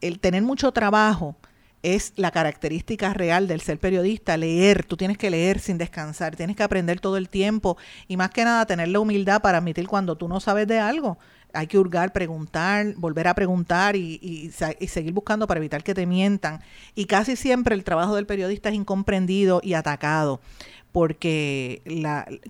[0.00, 1.36] el tener mucho trabajo
[1.82, 6.56] es la característica real del ser periodista, leer, tú tienes que leer sin descansar, tienes
[6.56, 7.76] que aprender todo el tiempo
[8.08, 11.18] y más que nada tener la humildad para admitir cuando tú no sabes de algo
[11.56, 16.60] hay que hurgar, preguntar, volver a preguntar y, seguir buscando para evitar que te mientan.
[16.94, 20.40] Y casi siempre el trabajo del periodista es incomprendido y atacado,
[20.92, 21.82] porque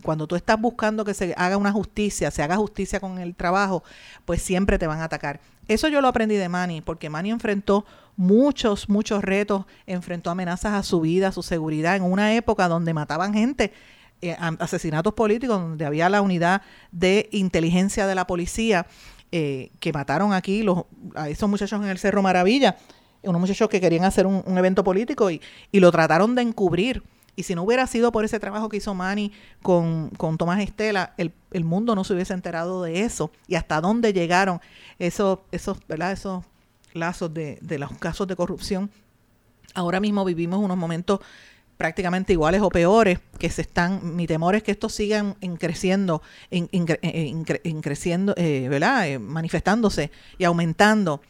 [0.02, 3.82] cuando tú estás buscando que se haga una justicia, se haga justicia con el trabajo,
[4.24, 5.40] pues siempre te van a atacar.
[5.68, 7.84] Eso yo lo aprendí de Manny, porque Manny enfrentó
[8.16, 12.94] muchos, muchos retos, enfrentó amenazas a su vida, a su seguridad, en una época donde
[12.94, 13.72] mataban gente
[14.22, 18.87] eh, asesinatos políticos donde había la unidad de inteligencia de la policía
[19.33, 22.76] eh, que mataron aquí los, a esos muchachos en el Cerro Maravilla,
[23.22, 25.40] unos muchachos que querían hacer un, evento político y,
[25.72, 27.02] y, lo trataron de encubrir.
[27.35, 31.12] Y si no hubiera sido por ese trabajo que hizo Manny con, con Tomás Estela,
[31.18, 34.61] el, el, mundo no se hubiese enterado de eso y hasta dónde llegaron
[34.98, 36.12] esos, esos, ¿verdad?
[36.12, 36.44] esos
[36.94, 38.90] lazos de, de los casos de corrupción.
[39.74, 41.20] Ahora mismo vivimos unos momentos
[41.76, 46.22] prácticamente iguales o peores, que se están, mi temor es que estos sigan en creciendo,
[46.50, 49.08] en, en, creciendo, eh, ¿verdad?
[49.08, 51.20] Eh, manifestándose y aumentando,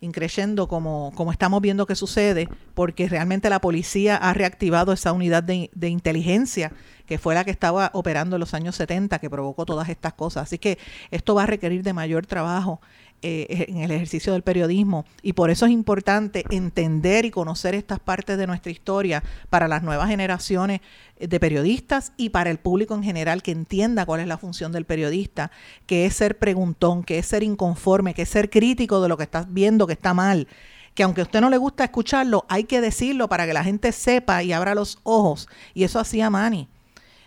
[0.00, 5.42] increciendo como, como estamos viendo que sucede, porque realmente la policía ha reactivado esa unidad
[5.42, 6.72] de, de inteligencia
[7.06, 10.44] que fue la que estaba operando en los años 70, que provocó todas estas cosas.
[10.44, 10.78] Así que
[11.10, 12.80] esto va a requerir de mayor trabajo
[13.22, 17.98] eh, en el ejercicio del periodismo y por eso es importante entender y conocer estas
[17.98, 20.80] partes de nuestra historia para las nuevas generaciones
[21.18, 24.84] de periodistas y para el público en general que entienda cuál es la función del
[24.84, 25.50] periodista,
[25.86, 29.24] que es ser preguntón, que es ser inconforme, que es ser crítico de lo que
[29.24, 30.46] estás viendo que está mal
[30.94, 33.92] que aunque a usted no le gusta escucharlo, hay que decirlo para que la gente
[33.92, 35.46] sepa y abra los ojos.
[35.74, 36.70] Y eso hacía Manny.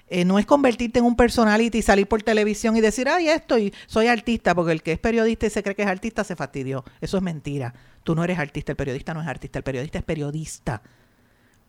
[0.09, 3.57] Eh, no es convertirte en un personality y salir por televisión y decir, ay, esto,
[3.57, 6.35] y soy artista, porque el que es periodista y se cree que es artista se
[6.35, 6.83] fastidió.
[7.01, 7.73] Eso es mentira.
[8.03, 10.81] Tú no eres artista, el periodista no es artista, el periodista es periodista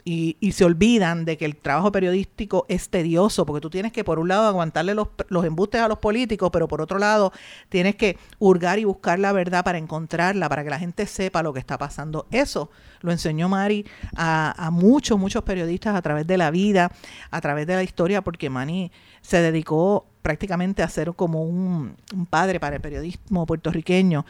[0.04, 4.04] y, y, se olvidan de que el trabajo periodístico es tedioso, porque tú tienes que,
[4.04, 7.32] por un lado, aguantarle los, los, embustes a los políticos, pero por otro lado,
[7.68, 11.52] tienes que hurgar y buscar la verdad para encontrarla, para que la gente sepa lo
[11.52, 12.26] que está pasando.
[12.30, 13.86] Eso lo enseñó Mari
[14.16, 16.92] a, a muchos, muchos periodistas a través de la vida,
[17.30, 18.90] a través de la historia, porque Mani
[19.22, 21.96] se dedicó prácticamente a ser como un,
[22.28, 24.26] padre para el periodismo puertorriqueño.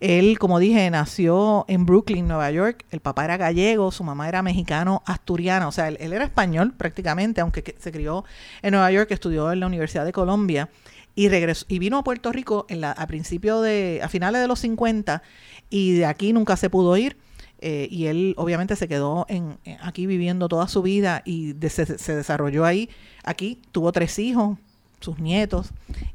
[0.00, 2.84] Él, como dije, nació en Brooklyn, Nueva York.
[2.90, 5.68] El papá era gallego, su mamá era mexicano-asturiana.
[5.68, 8.24] O sea, él, era español prácticamente, aunque se crió
[8.62, 10.68] en Nueva York, estudió en la Universidad de Colombia
[11.14, 14.48] y regresó y vino a Puerto Rico en la, a principio de a finales de
[14.48, 15.22] los 50
[15.70, 17.16] y de aquí nunca se pudo ir
[17.60, 22.16] eh, y él obviamente se quedó en, aquí viviendo toda su vida y se, se,
[22.16, 22.90] desarrolló ahí
[23.22, 24.58] aquí tuvo tres hijos
[25.04, 25.70] sus nietos.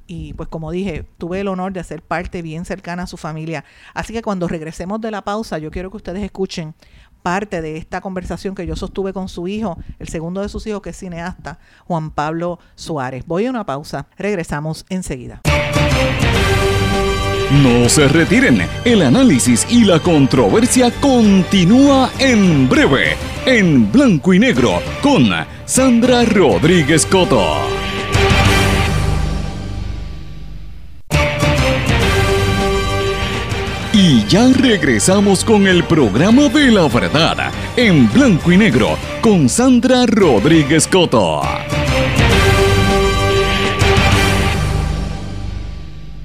[0.08, 3.64] Y pues como dije, tuve el honor de hacer parte bien cercana a su familia.
[3.94, 6.74] Así que cuando regresemos de la pausa, yo quiero que ustedes escuchen
[7.22, 10.82] parte de esta conversación que yo sostuve con su hijo, el segundo de sus hijos
[10.82, 13.26] que es cineasta, Juan Pablo Suárez.
[13.26, 15.42] Voy a una pausa, regresamos enseguida.
[17.64, 24.82] No se retiren, el análisis y la controversia continúa en breve, en blanco y negro,
[25.02, 25.32] con
[25.66, 27.89] Sandra Rodríguez Coto.
[34.30, 40.88] Ya regresamos con el programa de la verdad en blanco y negro con Sandra Rodríguez
[40.88, 41.42] Coto.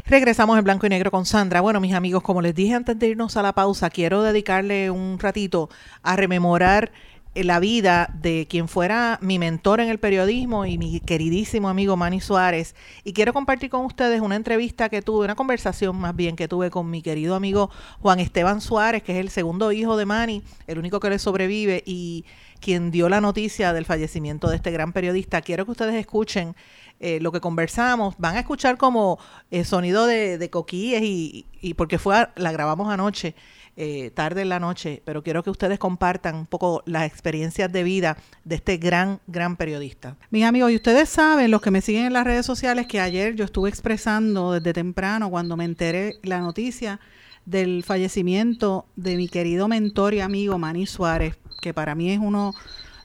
[0.05, 1.63] Regresamos en blanco y negro con Sandra.
[1.63, 5.19] Bueno, mis amigos, como les dije antes de irnos a la pausa, quiero dedicarle un
[5.19, 5.71] ratito
[6.03, 6.93] a rememorar
[7.35, 12.21] la vida de quien fuera mi mentor en el periodismo y mi queridísimo amigo Manny
[12.21, 12.77] Suárez.
[13.03, 16.71] Y quiero compartir con ustedes una entrevista que tuve, una conversación más bien que tuve
[16.71, 17.71] con mi querido amigo
[18.01, 21.83] Juan Esteban Suárez, que es el segundo hijo de Manny, el único que le sobrevive
[21.85, 22.25] y
[22.61, 25.43] quien dio la noticia del fallecimiento de este gran periodista.
[25.43, 26.55] Quiero que ustedes escuchen
[27.01, 28.15] eh, lo que conversamos.
[28.17, 29.19] Van a escuchar como
[29.51, 33.35] eh, sonido de, de y, y, porque fue la grabamos anoche
[33.77, 37.83] eh, tarde en la noche, pero quiero que ustedes compartan un poco las experiencias de
[37.83, 40.17] vida de este gran, gran periodista.
[40.31, 43.35] Mis amigos, y ustedes saben, los que me siguen en las redes sociales, que ayer
[43.35, 47.01] yo estuve expresando desde temprano, cuando me enteré la noticia
[47.47, 52.55] del fallecimiento de mi querido mentor y amigo Manny Suárez, que para mí es uno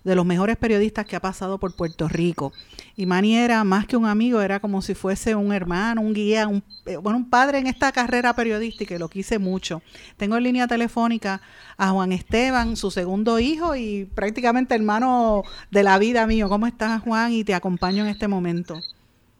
[0.03, 2.53] de los mejores periodistas que ha pasado por Puerto Rico.
[2.99, 6.49] Y Manny era más que un amigo, era como si fuese un hermano, un guía,
[6.49, 9.81] un, eh, bueno, un padre en esta carrera periodística y lo quise mucho.
[10.17, 11.39] Tengo en línea telefónica
[11.77, 16.49] a Juan Esteban, su segundo hijo y prácticamente hermano de la vida mío.
[16.49, 17.31] ¿Cómo estás, Juan?
[17.31, 18.81] Y te acompaño en este momento.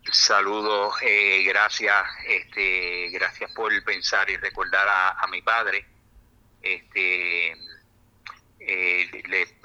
[0.09, 5.85] Saludos, eh, gracias, este, gracias por pensar y recordar a, mi padre.
[6.61, 7.51] Este,
[8.61, 9.23] eh,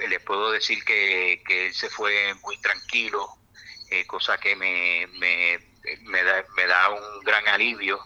[0.09, 3.39] les puedo decir que, él se fue muy tranquilo,
[4.01, 5.59] eh, cosa que me, me,
[6.03, 8.01] me, da, me da un gran alivio.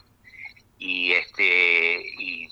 [0.79, 2.49] Y este y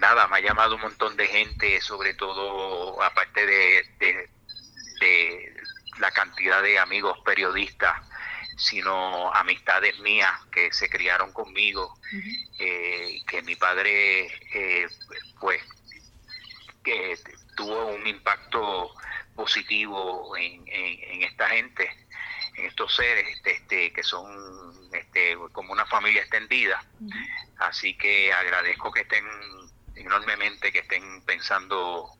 [0.00, 3.84] nada, me ha llamado un montón de gente, sobre todo aparte de,
[5.00, 5.56] de,
[5.98, 7.94] la cantidad de amigos periodistas,
[8.56, 11.98] sino amistades mías que se criaron conmigo,
[12.58, 14.86] eh, que mi padre, eh,
[15.38, 15.62] pues,
[16.82, 17.18] que
[17.56, 18.94] tuvo un impacto
[19.34, 22.09] positivo en, en, esta gente, en
[22.56, 24.26] estos seres este, este, que son
[24.92, 26.84] este, como una familia extendida.
[27.58, 29.24] Así que agradezco que estén
[29.94, 32.10] enormemente, que estén pensando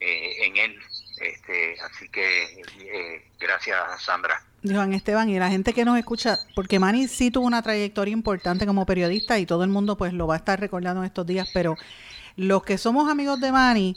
[0.00, 0.80] eh, en él.
[1.20, 4.42] Este, así que eh, gracias Sandra.
[4.62, 8.66] Juan Esteban, y la gente que nos escucha, porque Manny sí tuvo una trayectoria importante
[8.66, 11.48] como periodista y todo el mundo pues lo va a estar recordando en estos días,
[11.52, 11.76] pero
[12.36, 13.96] los que somos amigos de Manny,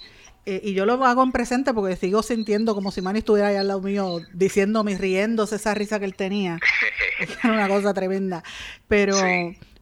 [0.49, 3.57] eh, y yo lo hago en presente porque sigo sintiendo como si Manny estuviera ahí
[3.57, 6.57] al lado mío, diciéndome, riéndose esa risa que él tenía.
[7.43, 8.45] Era una cosa tremenda.
[8.87, 9.17] Pero,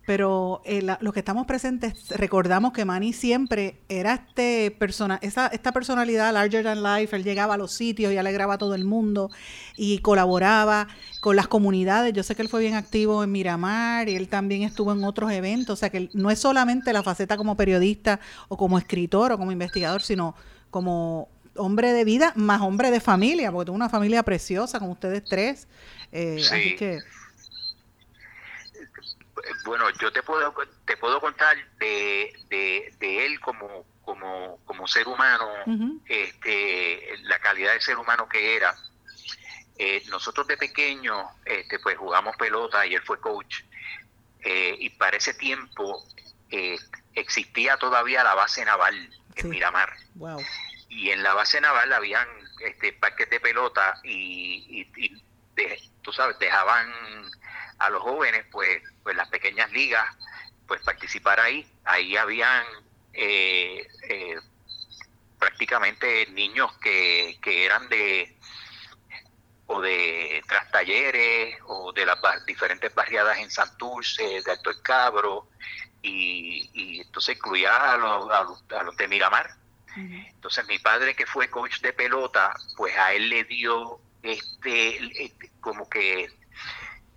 [0.07, 5.71] pero eh, los que estamos presentes recordamos que Manny siempre era este persona, esa, esta
[5.71, 7.15] personalidad larger than life.
[7.15, 9.29] Él llegaba a los sitios y alegraba a todo el mundo
[9.77, 10.87] y colaboraba
[11.21, 12.11] con las comunidades.
[12.13, 15.31] Yo sé que él fue bien activo en Miramar y él también estuvo en otros
[15.31, 15.73] eventos.
[15.73, 19.51] O sea que no es solamente la faceta como periodista o como escritor o como
[19.51, 20.33] investigador, sino
[20.75, 25.23] como hombre de vida más hombre de familia, porque tengo una familia preciosa con ustedes
[25.23, 25.69] tres.
[26.11, 26.99] Eh, así que...
[29.63, 32.33] Bueno, yo te puedo te puedo contar de,
[32.99, 35.47] de, él como como como ser humano,
[36.07, 38.75] este, la calidad de ser humano que era.
[39.77, 43.61] Eh, nosotros de pequeño, este, pues jugamos pelota y él fue coach.
[44.41, 46.03] Eh, y para ese tiempo
[47.13, 49.93] existía todavía la base naval en Miramar.
[50.89, 52.27] Y en la base naval habían
[52.61, 54.85] este, parques de pelota y,
[56.01, 56.91] tú sabes, dejaban
[57.79, 60.05] a los jóvenes, pues, pues las pequeñas ligas,
[60.67, 61.67] pues participar ahí.
[61.83, 62.63] Ahí habían
[63.13, 64.39] eh, eh,
[65.39, 68.35] prácticamente niños que, que eran de
[69.67, 75.47] o de trastalleres o de las diferentes barriadas en Santurce, de Alto El Cabro,
[76.05, 78.43] y, entonces incluía a los, a
[78.83, 79.49] los, de Miramar.
[79.95, 85.51] Entonces mi padre que fue coach de pelota, pues a él le dio este, este
[85.61, 86.27] como que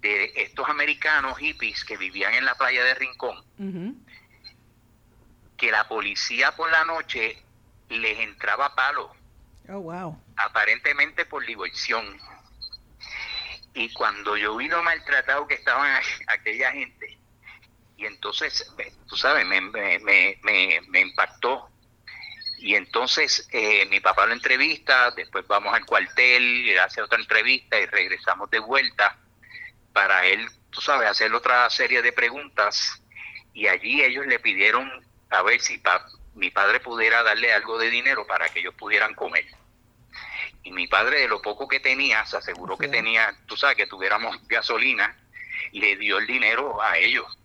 [0.00, 3.44] de estos americanos hippies que vivían en la playa de Rincón,
[5.58, 7.36] que la policía por la noche
[7.90, 9.14] les entraba palo.
[9.68, 10.18] Oh, wow.
[10.36, 12.18] Aparentemente por diversión
[13.74, 17.18] y cuando yo vi lo maltratado que estaban aquella gente,
[17.96, 18.72] y entonces,
[19.08, 21.68] tú sabes, me, me, me, me impactó.
[22.58, 27.86] Y entonces eh, mi papá lo entrevista, después vamos al cuartel, hace otra entrevista y
[27.86, 29.18] regresamos de vuelta
[29.92, 33.02] para él, tú sabes, hacer otra serie de preguntas.
[33.52, 34.90] Y allí ellos le pidieron
[35.30, 35.80] a ver si
[36.34, 39.44] mi padre pudiera darle algo de dinero para que ellos pudieran comer
[40.64, 43.86] y mi padre de lo poco que tenía, se aseguró que tenía, tú sabes, que
[43.86, 45.14] tuviéramos gasolina,
[45.72, 47.38] le dio el dinero a ellos.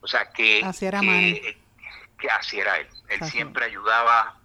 [0.00, 1.56] O sea, que así era, que,
[2.30, 2.88] así era él.
[3.08, 4.36] Él siempre ayudaba,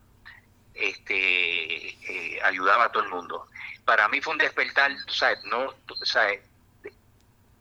[0.75, 3.47] este, eh, ayudaba a todo el mundo.
[3.85, 6.41] Para mí fue un despertar, tú sabes, no, tú sabes,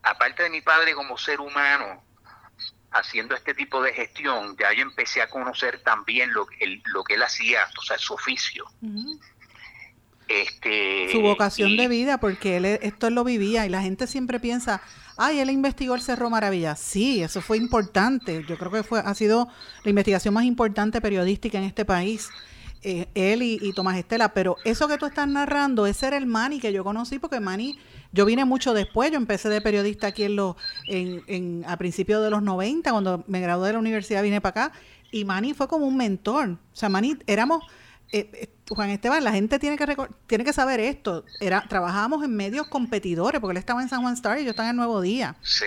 [0.03, 2.03] aparte de mi padre como ser humano,
[2.91, 7.15] haciendo este tipo de gestión, ya yo empecé a conocer también lo, el, lo que
[7.15, 8.67] él hacía, o sea, su oficio.
[10.29, 14.41] Este, su vocación de vida, porque él esto él lo vivía y la gente siempre
[14.41, 14.83] piensa,
[15.17, 16.75] ay, él investigó el Cerro Maravilla.
[16.75, 18.45] Sí, eso fue importante.
[18.49, 19.49] Yo creo que fue ha sido
[19.85, 22.29] la investigación más importante periodística en este país.
[22.83, 26.61] Eh, él y, Tomás Estela, pero eso que tú estás narrando, ese era el Manny
[26.61, 27.77] que yo conocí, porque Manny,
[28.13, 30.55] yo vine mucho después, yo empecé de periodista aquí en los,
[30.87, 34.67] en, en, a principios de los 90, cuando me gradué de la universidad vine para
[34.67, 34.79] acá,
[35.11, 36.51] y Manny fue como un mentor.
[36.51, 37.65] O sea, Manny, éramos,
[38.13, 39.97] eh, eh, Juan Esteban, la gente tiene que
[40.27, 41.25] tiene que saber esto.
[41.41, 44.69] Era trabajábamos en medios competidores porque él estaba en San Juan Star y yo estaba
[44.69, 45.37] en el Nuevo Día.
[45.43, 45.65] Sí.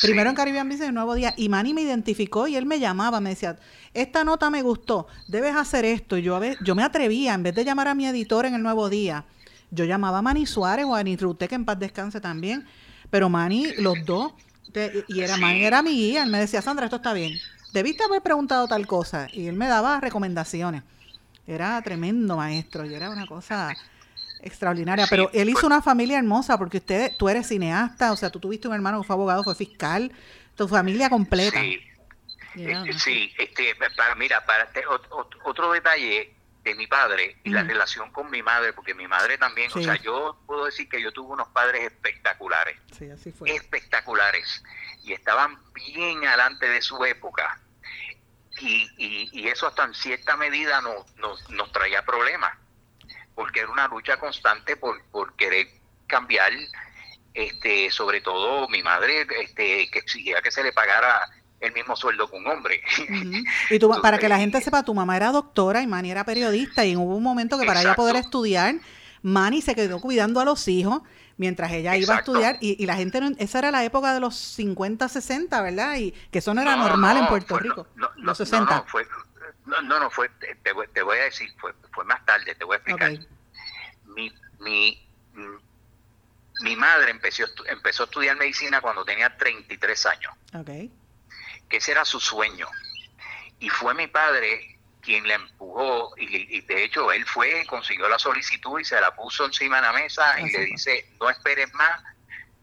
[0.00, 2.78] Primero en Caribbean Business en el Nuevo Día y Manny me identificó y él me
[2.78, 3.58] llamaba, me decía,
[3.92, 7.42] "Esta nota me gustó, debes hacer esto." Y yo a ver, yo me atrevía en
[7.42, 9.24] vez de llamar a mi editor en el Nuevo Día,
[9.70, 12.66] yo llamaba a Manny Suárez o a Rute, que en paz descanse también,
[13.10, 14.32] pero Manny los dos
[15.08, 17.32] y era Manny era mi guía, él me decía, "Sandra, esto está bien."
[17.72, 20.82] Debiste haber preguntado tal cosa y él me daba recomendaciones.
[21.46, 23.74] Era tremendo maestro y era una cosa
[24.42, 25.06] extraordinaria.
[25.08, 28.68] Pero él hizo una familia hermosa porque usted, tú eres cineasta, o sea, tú tuviste
[28.68, 30.12] un hermano que fue abogado, fue fiscal,
[30.56, 31.60] tu familia completa.
[31.60, 31.80] Sí,
[32.98, 38.30] sí este, para, mira, para este, otro, detalle de mi padre y la relación con
[38.30, 41.48] mi madre, porque mi madre también, o sea, yo puedo decir que yo tuve unos
[41.48, 42.78] padres espectaculares.
[42.96, 43.50] Sí, así fue.
[43.50, 44.62] Espectaculares.
[45.02, 47.60] Y estaban bien adelante de su época
[48.62, 52.56] y, y, eso hasta en cierta medida nos, nos, nos, traía problemas,
[53.34, 55.68] porque era una lucha constante por, por querer
[56.06, 56.52] cambiar,
[57.34, 61.28] este, sobre todo mi madre, este, que exigía que se le pagara
[61.60, 62.82] el mismo sueldo que un hombre.
[63.70, 66.84] Y tú, para que la gente sepa, tu mamá era doctora y Manny era periodista
[66.84, 68.74] y hubo un momento que para ella poder estudiar,
[69.22, 71.02] Manny se quedó cuidando a los hijos
[71.36, 75.08] mientras ella iba a estudiar y, la gente, esa era la época de los 50,
[75.08, 75.96] 60, ¿verdad?
[75.96, 78.76] Y que eso no era normal en Puerto Rico, no, los 60.
[78.76, 79.06] No, fue,
[79.66, 80.28] no, no, fue,
[80.62, 83.12] te, voy a decir, fue, fue más tarde, te voy a explicar.
[84.14, 85.08] Mi, mi,
[86.62, 90.32] mi madre empezó, empezó a estudiar medicina cuando tenía 33 años.
[90.54, 90.92] Okay.
[91.68, 92.68] Que ese era su sueño.
[93.58, 94.71] Y fue mi padre
[95.02, 99.44] quien le empujó y, de hecho él fue, consiguió la solicitud y se la puso
[99.44, 102.02] encima de la mesa y le dice, no esperes más,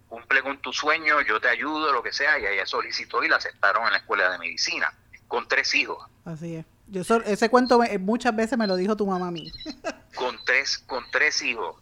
[0.07, 3.35] cumple con tu sueño, yo te ayudo, lo que sea, y ella solicitó y la
[3.35, 4.93] aceptaron en la escuela de medicina,
[5.27, 6.03] con tres hijos.
[6.25, 6.65] Así es.
[6.87, 9.51] Yo ese cuento muchas veces me lo dijo tu mamá a mí.
[10.15, 11.75] con tres, con tres hijos.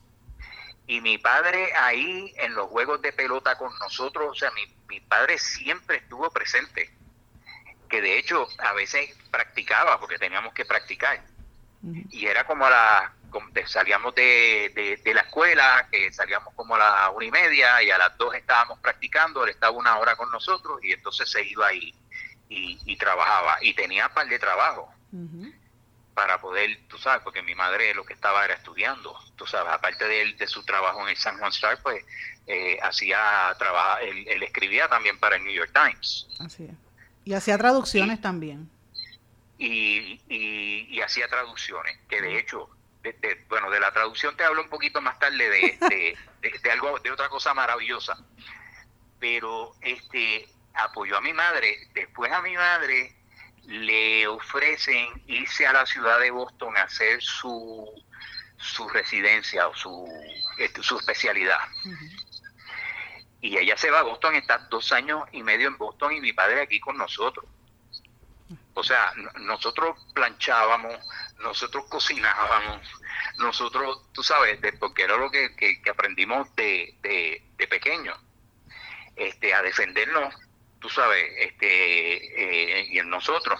[0.86, 4.99] Y mi padre ahí en los juegos de pelota con nosotros, o sea, mi, mi
[5.01, 6.91] padre siempre estuvo presente
[7.90, 11.22] que de hecho a veces practicaba porque teníamos que practicar.
[12.10, 13.14] Y era como a la,
[13.66, 17.98] salíamos de, de, la escuela, que salíamos como a la una y media y a
[17.98, 21.94] las dos estábamos practicando, él estaba una hora con nosotros y entonces se iba ahí
[22.50, 24.92] y, trabajaba y tenía par de trabajo.
[26.14, 30.08] para poder, tú sabes, porque mi madre lo que estaba era estudiando, tú sabes, aparte
[30.08, 32.04] de, de su trabajo en el San Juan Star, pues
[32.48, 36.28] eh, hacía trabajo, él, escribía también para el New York Times.
[36.40, 36.87] Así es.
[37.28, 38.70] Y hacía traducciones también.
[39.58, 42.70] Y, y, hacía traducciones, que de hecho,
[43.50, 47.28] bueno, de la traducción te hablo un poquito más tarde de, de, algo, de otra
[47.28, 48.18] cosa maravillosa,
[49.20, 53.14] pero este apoyó a mi madre, después a mi madre
[53.66, 57.90] le ofrecen irse a la ciudad de Boston a hacer su,
[58.56, 60.08] su residencia o su,
[60.60, 61.60] este, su especialidad.
[63.42, 66.34] Y ella se va a Boston, está dos años y medio en Boston y mi
[66.34, 67.46] padre aquí con nosotros.
[68.74, 70.96] O sea, nosotros planchábamos,
[71.40, 72.88] nosotros cocinábamos,
[73.38, 78.14] nosotros, tú sabes, porque era lo que, aprendimos de, de, de pequeño,
[79.16, 80.34] este, a defendernos
[80.80, 83.60] tú sabes, este, eh, y en nosotros.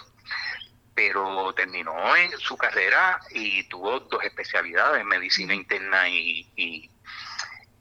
[0.94, 6.90] Pero terminó en su carrera y tuvo dos especialidades, medicina interna y,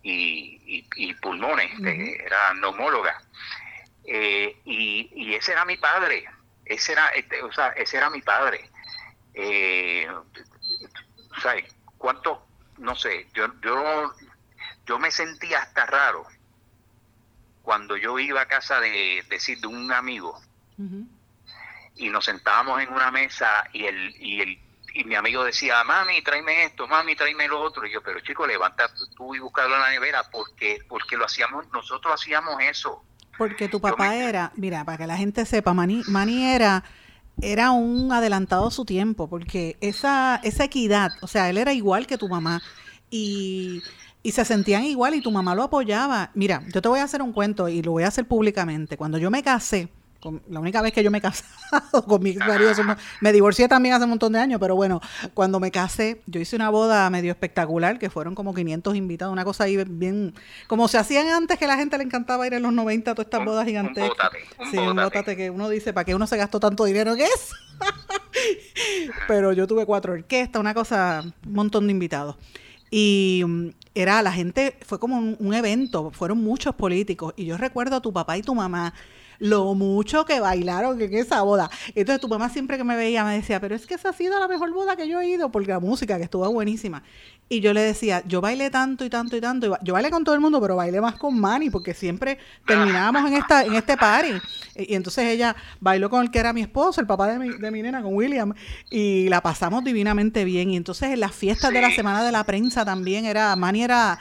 [0.09, 3.21] y, pulmones, era neumóloga.
[4.05, 6.25] Eh, y, y ese era mi padre,
[6.65, 8.69] ese era, este, o sea, ese era mi padre.
[9.33, 10.07] Eh,
[11.41, 11.65] ¿Sabes?
[11.97, 12.45] ¿Cuánto?
[12.77, 14.13] No sé, yo, yo,
[14.85, 16.25] yo me sentía hasta raro
[17.63, 20.41] cuando yo iba a casa de, decir, de un amigo
[21.95, 24.59] y nos sentábamos en una mesa y el, y el
[24.97, 27.85] y mi amigo decía, mami, tráeme esto, mami, tráeme lo otro.
[27.85, 31.65] Y yo, pero chico, levanta tú y buscarlo en la nevera, porque, porque lo hacíamos,
[31.71, 33.03] nosotros hacíamos eso.
[33.37, 36.83] Porque tu papá era, mira, para que la gente sepa, Mani, Mani era,
[37.39, 42.07] era un adelantado a su tiempo, porque esa, esa equidad, o sea, él era igual
[42.07, 42.61] que tu mamá.
[43.09, 43.83] Y
[44.27, 46.31] y se sentían igual y tu mamá lo apoyaba.
[46.33, 48.97] Mira, yo te voy a hacer un cuento y lo voy a hacer públicamente.
[48.97, 49.87] Cuando yo me casé,
[50.49, 52.71] la única vez que yo me he casado con mi marido,
[53.21, 55.01] me divorcié también hace un montón de años, pero bueno,
[55.33, 59.45] cuando me casé, yo hice una boda medio espectacular, que fueron como 500 invitados, una
[59.45, 60.33] cosa ahí bien,
[60.67, 63.25] como se hacían antes, que a la gente le encantaba ir en los 90 todas
[63.25, 64.31] estas bodas gigantescas.
[64.71, 67.51] sí, un bótate que uno dice, ¿para qué uno se gastó tanto dinero que es?
[69.27, 72.35] pero yo tuve cuatro orquestas, una cosa, un montón de invitados.
[72.89, 77.33] Y mm, era la gente, fue como un, evento, fueron muchos políticos.
[77.35, 78.93] Y yo recuerdo a tu papá y tu mamá
[79.39, 81.69] lo mucho que bailaron en esa boda.
[81.95, 84.39] Entonces tu mamá siempre que me veía me decía, pero es que esa ha sido
[84.39, 87.03] la mejor boda que yo he ido, porque la música que estuvo buenísima.
[87.49, 89.77] Y yo le decía, yo bailé tanto y tanto y tanto.
[89.81, 93.37] Yo bailé con todo el mundo, pero bailé más con Manny, porque siempre terminábamos en
[93.37, 94.33] esta en este party.
[94.75, 97.71] Y, entonces ella bailó con el que era mi esposo, el papá de mi, de
[97.71, 98.53] mi nena, con William,
[98.89, 100.71] y la pasamos divinamente bien.
[100.71, 104.19] Y entonces en las fiestas de la semana de la prensa también era, Manny era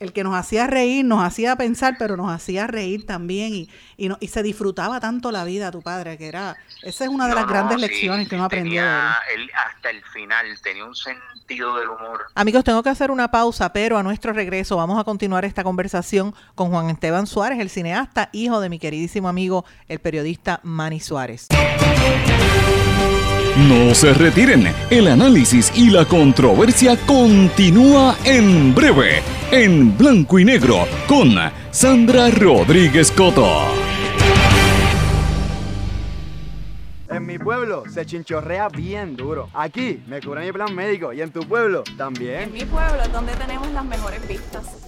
[0.00, 4.10] el que nos hacía reír, nos hacía pensar, pero nos hacía reír también y, y,
[4.20, 7.46] y se disfrutaba tanto la vida tu padre, que era, esa es una de las
[7.46, 8.82] grandes lecciones que uno aprendió.
[8.82, 12.26] hasta el final tenía un sentido del humor.
[12.34, 16.34] Amigos, tengo que hacer una pausa, pero a nuestro regreso vamos a continuar esta conversación
[16.54, 21.48] con Juan Esteban Suárez, el cineasta, hijo de mi queridísimo amigo, el periodista Manny Suárez.
[23.66, 29.20] No se retiren, el análisis y la controversia continúa en breve,
[29.50, 31.34] en blanco y negro, con
[31.70, 33.48] Sandra Rodríguez Coto.
[37.08, 39.48] En mi pueblo se chinchorrea bien duro.
[39.54, 42.42] Aquí me cubre mi plan médico y en tu pueblo también.
[42.42, 44.87] En mi pueblo es donde tenemos las mejores vistas.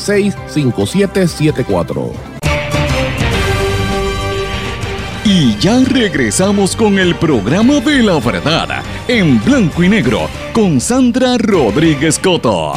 [0.01, 2.11] 5774
[5.23, 11.37] Y ya regresamos con el programa de la verdad en blanco y negro con Sandra
[11.37, 12.73] Rodríguez Coto.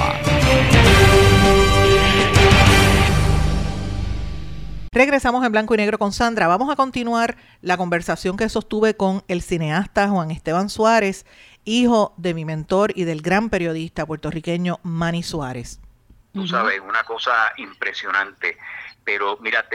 [4.95, 6.47] Regresamos en blanco y negro con Sandra.
[6.47, 11.27] Vamos a continuar la conversación que sostuve con el cineasta Juan Esteban Suárez,
[11.65, 15.81] hijo de mi mentor y del gran periodista puertorriqueño Manny Suárez.
[16.35, 18.59] Tú sabes, una cosa impresionante.
[19.05, 19.67] Pero mira,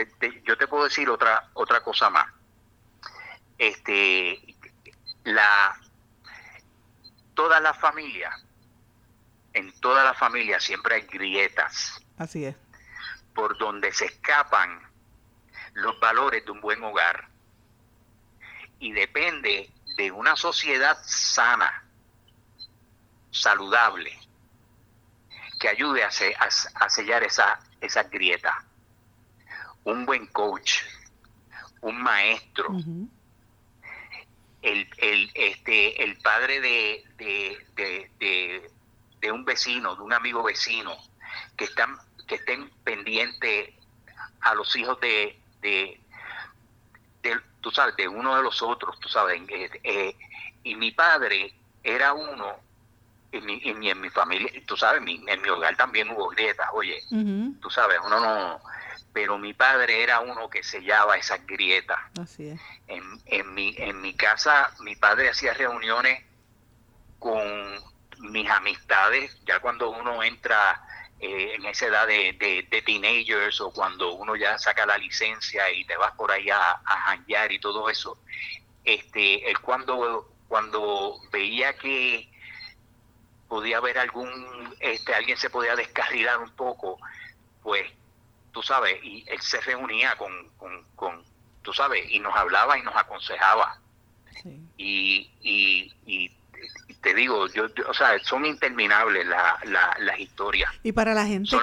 [0.44, 2.26] yo te puedo decir otra otra cosa más.
[3.56, 4.56] Este,
[5.24, 5.74] la
[7.34, 8.30] toda la familia,
[9.54, 11.98] en toda la familia siempre hay grietas.
[12.18, 12.56] Así es.
[13.34, 14.82] Por donde se escapan
[15.72, 17.28] los valores de un buen hogar.
[18.78, 21.84] Y depende de una sociedad sana,
[23.30, 24.18] saludable,
[25.60, 28.64] que ayude a, sellar esa, esa grieta.
[29.84, 30.80] Un buen coach,
[31.82, 32.70] un maestro,
[34.62, 38.70] el, el, este, el padre de, de,
[39.20, 40.96] de, un vecino, de un amigo vecino,
[41.56, 43.74] que, están, que estén pendientes
[44.40, 46.00] a los hijos de, de,
[47.60, 49.42] tú sabes, de uno de los otros, tú sabes.
[49.48, 50.16] Eh, eh,
[50.62, 52.60] y mi padre era uno,
[53.32, 53.46] en
[53.78, 57.00] mi, en mi, familia, tú sabes, en mi hogar también hubo grietas, oye,
[57.60, 58.60] tú sabes, uno no,
[59.12, 61.98] pero mi padre era uno que sellaba esas grietas.
[62.20, 62.60] Así es.
[62.86, 66.24] En, en, mi, en mi casa, mi padre hacía reuniones
[67.18, 67.40] con
[68.18, 70.82] mis amistades, ya cuando uno entra
[71.18, 75.84] eh, en esa edad de, de, teenagers o cuando uno ya saca la licencia y
[75.84, 77.18] te vas por ahí a, a
[77.50, 78.18] y todo eso,
[78.84, 82.30] este, él cuando, cuando veía que
[83.50, 84.30] podía haber algún,
[84.78, 86.98] este, alguien se podía descarrilar un poco,
[87.64, 87.82] pues,
[88.52, 91.24] tú sabes, y él se reunía con, con, con
[91.62, 93.76] tú sabes, y nos hablaba y nos aconsejaba.
[94.78, 96.30] Y, y, y
[97.02, 100.70] te digo, yo, o sea, son interminables las historias.
[100.82, 101.56] Y para la gente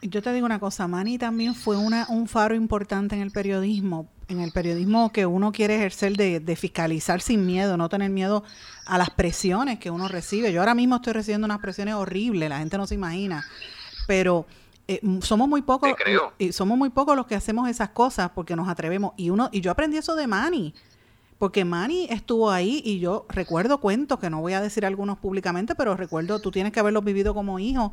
[0.00, 3.32] que, yo te digo una cosa, Manny también fue una, un faro importante en el
[3.32, 8.10] periodismo, en el periodismo que uno quiere ejercer de, de, fiscalizar sin miedo, no tener
[8.10, 8.44] miedo
[8.86, 10.52] a las presiones que uno recibe.
[10.52, 13.44] Yo ahora mismo estoy recibiendo unas presiones horribles, la gente no se imagina,
[14.06, 14.46] pero
[14.86, 15.92] eh, somos muy pocos
[16.38, 19.12] y somos muy pocos los que hacemos esas cosas porque nos atrevemos.
[19.16, 20.74] Y uno y yo aprendí eso de Manny
[21.38, 25.74] porque Manny estuvo ahí y yo recuerdo cuentos que no voy a decir algunos públicamente,
[25.74, 27.92] pero recuerdo, tú tienes que haberlos vivido como hijo,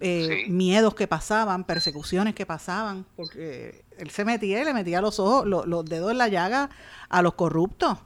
[0.00, 5.18] eh, miedos que pasaban, persecuciones que pasaban, porque él se metía y le metía los
[5.18, 6.70] ojos, los, dedos en la llaga
[7.08, 7.98] a los corruptos,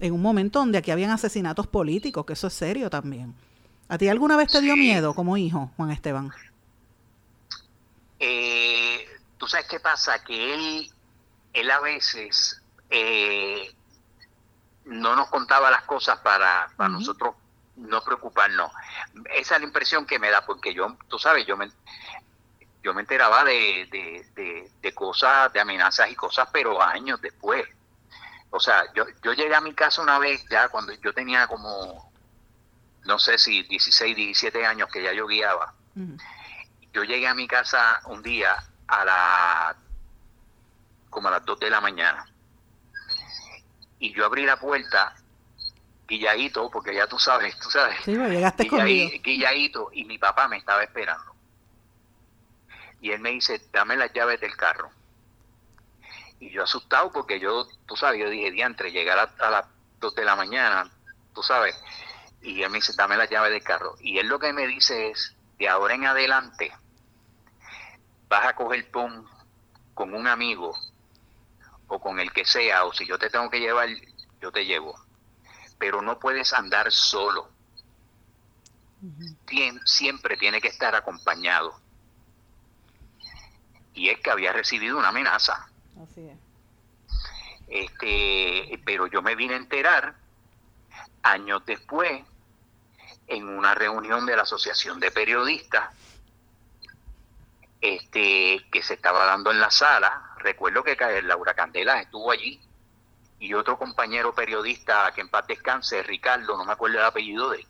[0.00, 3.34] en un momento donde aquí habían asesinatos políticos, que eso es serio también.
[3.88, 6.30] ¿A ti alguna vez te dio miedo como hijo, Juan Esteban?
[8.18, 9.04] Eh,
[9.36, 10.90] Tú sabes qué pasa, que él,
[11.52, 12.62] él a veces...
[12.90, 13.74] Eh,
[14.84, 17.34] no nos contaba las cosas para, para nosotros
[17.76, 18.70] no preocuparnos.
[19.34, 21.70] Esa es la impresión que me da, porque yo, tú sabes, yo me,
[22.82, 23.88] yo me enteraba de,
[24.34, 27.64] de, de, cosas, de amenazas y cosas, pero años después.
[28.50, 32.12] O sea, yo, yo llegué a mi casa una vez, ya cuando yo tenía como,
[33.04, 35.74] no sé si 16, 17 años que ya yo guiaba.
[36.92, 38.56] Yo llegué a mi casa un día
[38.88, 39.76] a la,
[41.08, 42.26] como a las 2 de la mañana
[44.02, 45.14] y yo abrí la puerta,
[46.08, 47.96] guilladito, porque ya tú sabes, tú sabes.
[48.04, 48.64] Sí, llegaste
[49.22, 51.31] guilladito, y mi papá me estaba esperando.
[53.02, 54.90] Y él me dice, dame las llaves del carro.
[56.38, 59.66] Y yo asustado porque yo, tú sabes, yo dije, diantre, llegar a, las
[59.98, 60.88] 2 de la mañana,
[61.34, 61.76] tú sabes.
[62.40, 63.96] Y él me dice, dame las llaves del carro.
[63.98, 66.72] Y él lo que me dice es, de ahora en adelante,
[68.28, 69.26] vas a coger pum
[69.94, 70.72] con un amigo
[71.88, 73.88] o con el que sea, o si yo te tengo que llevar,
[74.40, 74.94] yo te llevo.
[75.76, 77.50] Pero no puedes andar solo.
[79.84, 81.81] siempre tiene que estar acompañado.
[83.94, 85.68] Y es que había recibido una amenaza.
[86.02, 86.38] Así es.
[87.68, 90.14] Este, pero yo me vine a enterar
[91.22, 92.22] años después
[93.26, 95.90] en una reunión de la Asociación de Periodistas
[97.80, 100.34] este, que se estaba dando en la sala.
[100.38, 102.60] Recuerdo que Laura Candela estuvo allí
[103.38, 107.58] y otro compañero periodista que en paz descanse, Ricardo, no me acuerdo el apellido de
[107.58, 107.66] él.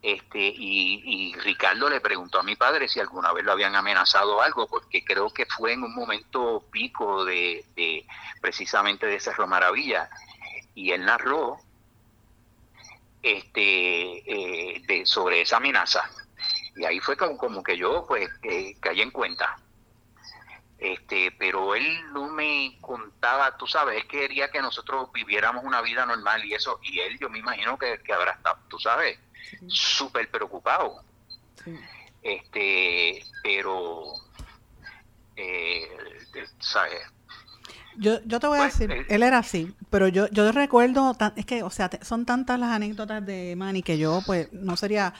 [0.00, 4.68] Este, y, Ricardo le preguntó a mi padre si alguna vez lo habían amenazado algo,
[4.68, 8.06] porque creo que fue en un momento pico de, de
[8.40, 10.08] precisamente de Cerro Maravilla.
[10.74, 11.58] Y él narró
[13.22, 16.08] este, eh, de, sobre esa amenaza.
[16.76, 18.28] Y ahí fue como, como que yo pues
[18.80, 19.58] caí en cuenta.
[20.78, 26.06] este, pero él no me contaba, tú sabes, él quería que nosotros viviéramos una vida
[26.06, 29.18] normal y eso, y él yo me imagino que, que habrá estado, tú sabes,
[29.66, 31.02] súper preocupado.
[32.22, 34.12] Este, pero,
[35.36, 35.88] eh,
[36.60, 37.00] ¿sabes?
[37.94, 41.14] Yo, yo te voy a Pues, decir, eh, él era así, pero yo, yo recuerdo,
[41.14, 44.48] tan- es que, o sea, te- son tantas las anécdotas de Manny que yo, pues,
[44.52, 45.14] no sería,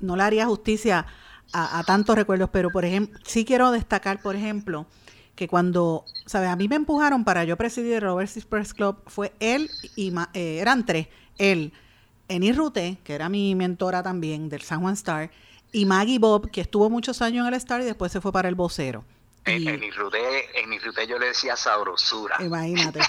[0.00, 1.06] no le haría justicia
[1.52, 4.86] a, a tantos recuerdos, pero, por ejemplo, sí quiero destacar, por ejemplo,
[5.34, 6.48] que cuando, ¿sabes?
[6.48, 10.30] A mí me empujaron para yo presidir el Robert Press Club, fue él y, Ma-
[10.34, 11.08] eh, eran tres,
[11.38, 11.72] él,
[12.32, 15.30] Eni Rute, que era mi mentora también del San Juan Star,
[15.72, 18.48] y Maggie Bob, que estuvo muchos años en el Star y después se fue para
[18.48, 19.04] el vocero.
[19.44, 22.36] En, en mi ruté, en mi ruté yo le decía sabrosura.
[22.40, 23.00] Imagínate,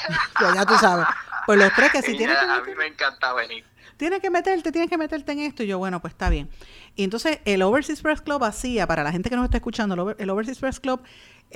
[0.55, 1.05] ya tú sabes.
[1.45, 3.63] Pues los tres que si tienes que a mí me encantaba venir.
[3.97, 5.61] tienes que meterte, tienes que meterte en esto.
[5.61, 6.49] Y yo, bueno, pues está bien.
[6.95, 9.99] Y entonces el Overseas Press Club hacía, para la gente que nos está escuchando, el,
[9.99, 11.07] Over- el Overseas Press Club, eh,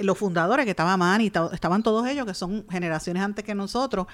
[0.03, 4.07] los fundadores, que estaba Manny, ta- estaban todos ellos, que son generaciones antes que nosotros,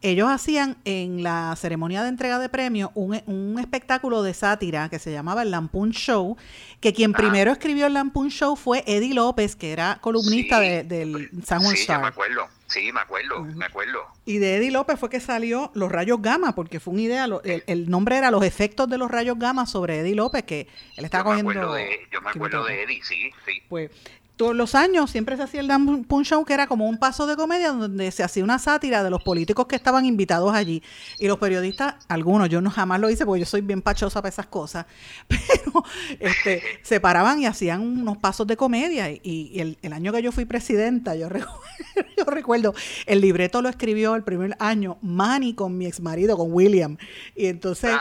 [0.00, 4.98] ellos hacían en la ceremonia de entrega de premios un, un espectáculo de sátira que
[5.00, 6.36] se llamaba el Lampoon Show,
[6.80, 11.30] que quien primero escribió el Lampoon Show fue Eddie López, que era columnista de- del
[11.44, 12.00] San Juan Sí, ya Star.
[12.02, 12.46] me acuerdo.
[12.68, 13.98] Sí, me acuerdo, me acuerdo.
[14.26, 17.42] Y de Eddie López fue que salió los rayos gamma, porque fue una idea, lo-
[17.42, 21.06] el, el nombre era los efectos de los rayos gamma sobre Eddie López, que él
[21.06, 21.72] estaba Yo cogiendo...
[21.72, 23.62] de, yo me acuerdo de Eddie, sí, sí.
[23.70, 23.90] Pues
[24.38, 27.36] todos los años siempre se hacía el Lampoon Show, que era como un paso de
[27.36, 30.80] comedia donde se hacía una sátira de los políticos que estaban invitados allí.
[31.18, 34.30] Y los periodistas, algunos, yo no jamás lo hice porque yo soy bien pachosa para
[34.30, 34.86] esas cosas,
[35.28, 35.84] pero
[36.20, 39.10] este, se paraban y hacían unos pasos de comedia.
[39.10, 41.48] Y, el, año que yo fui presidenta, yo, recu-
[42.16, 42.74] yo recuerdo,
[43.06, 46.96] el libreto lo escribió el primer año Manny con mi ex marido, con William.
[47.34, 47.92] Y entonces...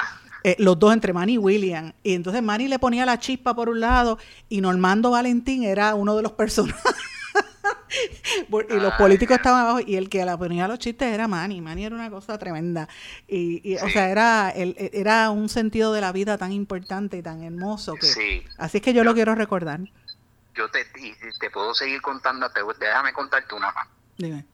[0.47, 1.93] eh, los dos entre Manny y William.
[2.03, 4.17] Y entonces Manny le ponía la chispa por un lado
[4.49, 6.81] y Normando Valentín era uno de los personajes.
[8.69, 11.61] Y los políticos estaban abajo y el que la ponía los chistes era Manny.
[11.61, 12.87] Manny era una cosa tremenda.
[13.27, 17.21] Y, y, o sea, era, el- era un sentido de la vida tan importante y
[17.23, 18.05] tan hermoso que...
[18.05, 18.43] Sí.
[18.57, 19.79] Así es que yo lo quiero recordar.
[20.53, 20.85] Yo te,
[21.39, 23.87] te puedo seguir contando, te- déjame contarte una más,
[24.17, 24.45] Dime.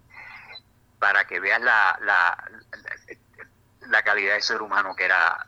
[1.00, 2.38] para que veas la, la,
[2.72, 5.48] la, la calidad de ser humano que era,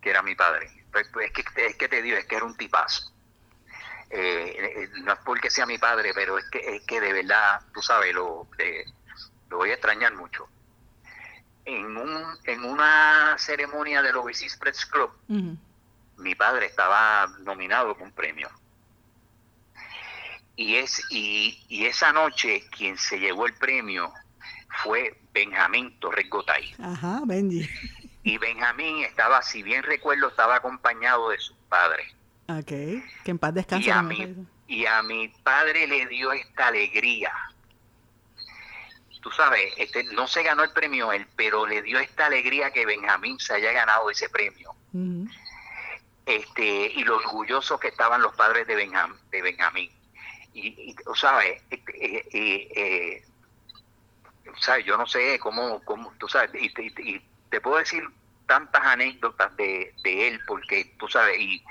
[0.00, 0.70] que era mi padre.
[0.92, 3.12] Pues, pues, es, que, es que te digo, es que era un tipazo.
[4.10, 7.60] Eh, eh, no es porque sea mi padre, pero es que, es que de verdad,
[7.72, 8.84] tú sabes, lo, eh,
[9.48, 10.48] lo voy a extrañar mucho.
[11.64, 15.12] En, un, en una ceremonia del Overseas Press Club,
[16.16, 18.50] mi padre estaba nominado con un premio.
[20.56, 24.12] Y, es, y, y esa noche quien se llevó el premio
[24.82, 26.74] fue Benjamín Torres Gotay.
[26.82, 27.68] Ajá, Benji.
[28.22, 32.04] Y Benjamín estaba, si bien recuerdo, estaba acompañado de su padre.
[32.48, 32.66] Ok.
[33.24, 33.88] Que en paz descanse.
[33.88, 37.32] Y a, mi, y a mi padre le dio esta alegría.
[39.22, 42.86] Tú sabes, este, no se ganó el premio él, pero le dio esta alegría que
[42.86, 44.74] Benjamín se haya ganado ese premio.
[46.26, 49.90] Este y lo orgullosos que estaban los padres de Benjamín, de Benjamín.
[50.52, 53.24] Y, y, tú sabes, este, eh, eh, eh,
[54.58, 56.66] sabes, yo no sé cómo, cómo tú sabes, y,
[57.02, 58.02] y te- puedo decir
[58.46, 61.62] tantas anécdotas de, de él, porque tú sabes, y,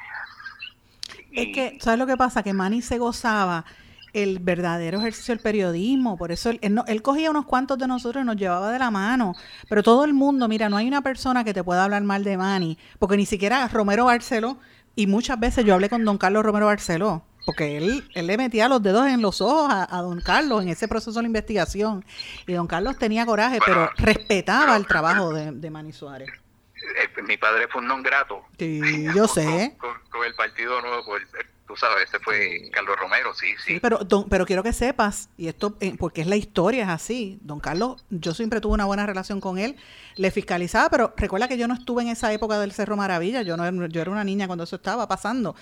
[1.31, 2.43] Es que, ¿sabes lo que pasa?
[2.43, 3.65] Que Manny se gozaba
[4.13, 7.87] el verdadero ejercicio del periodismo, por eso él, él, no- él cogía unos cuantos de
[7.87, 9.35] nosotros y nos llevaba de la mano,
[9.69, 12.35] pero todo el mundo, mira, no hay una persona que te pueda hablar mal de
[12.37, 14.57] Manny, porque ni siquiera Romero Barceló,
[14.95, 18.67] y muchas veces yo hablé con don Carlos Romero Barceló, porque él, él le metía
[18.67, 22.05] los dedos en los ojos a, a don Carlos en ese proceso de la investigación,
[22.45, 26.29] y don Carlos tenía coraje, pero respetaba el trabajo de, de Manny Suárez.
[26.29, 28.81] eh, mi padre fue un non grato Sí,
[29.13, 29.75] yo sé.
[29.79, 31.27] con, con el Partido Nuevo, con el-
[31.69, 33.75] tú sabes, ese fue Carlos Romero, sí, sí.
[33.75, 36.89] Sí, pero, don- pero quiero que sepas, y esto eh, porque es la historia, es
[36.89, 37.37] así.
[37.43, 39.75] Don Carlos, yo siempre tuve una buena relación con él,
[40.15, 43.55] le fiscalizaba, pero recuerda que yo no estuve en esa época del Cerro Maravilla, yo,
[43.55, 45.55] no, yo era una niña cuando eso estaba pasando,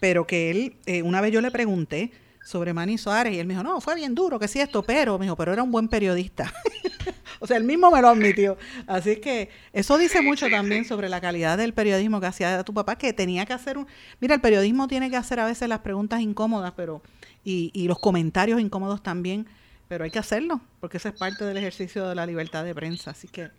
[0.00, 2.10] pero que él, eh, una vez yo le pregunté
[2.44, 5.18] sobre Manny Suárez y él me dijo, no, fue bien duro, que sí esto, pero,
[5.18, 6.52] me dijo, pero era un buen periodista.
[7.40, 8.58] o sea, él mismo me lo admitió.
[8.86, 12.96] Así que eso dice mucho también sobre la calidad del periodismo que hacía tu papá,
[12.96, 13.86] que tenía que hacer un...
[14.20, 17.02] Mira, el periodismo tiene que hacer a veces las preguntas incómodas, pero
[17.44, 19.46] y, y los comentarios incómodos también,
[19.88, 23.12] pero hay que hacerlo, porque eso es parte del ejercicio de la libertad de prensa.
[23.12, 23.50] Así que...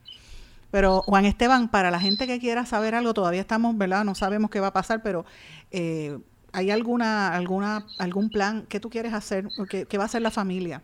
[0.72, 4.04] Pero Juan Esteban, para la gente que quiera saber algo, todavía estamos, ¿verdad?
[4.04, 5.24] No sabemos qué va a pasar, pero
[5.70, 6.18] eh,
[6.54, 9.46] ¿hay alguna, alguna, algún plan que tú quieres hacer?
[9.70, 10.82] ¿Qué, qué va a hacer la familia?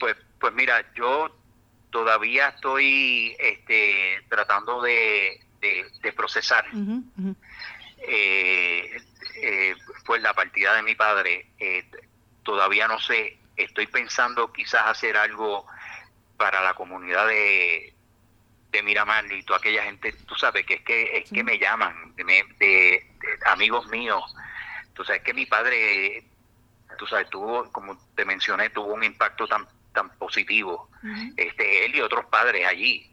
[0.00, 1.30] Pues, pues mira, yo
[1.90, 7.04] todavía estoy este, tratando de, de- de procesar ujú.
[7.98, 8.96] eh,
[9.36, 11.46] eh, pues la partida de mi padre.
[11.58, 11.84] Eh,
[12.42, 15.66] todavía no sé estoy pensando quizás hacer algo
[16.36, 17.94] para la comunidad de,
[18.72, 22.14] de Miramar y toda aquella gente, tú sabes que es que es que me llaman,
[22.16, 23.06] de, de- de
[23.46, 24.22] amigos míos.
[24.94, 26.24] Tú sabes que mi padre,
[26.98, 30.88] tú sabes, tuvo, como te mencioné, tuvo un impacto tan tan positivo.
[31.36, 33.08] Este, él y otros padres allí.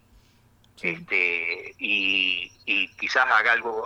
[0.82, 3.86] Este, y, y quizás haga algo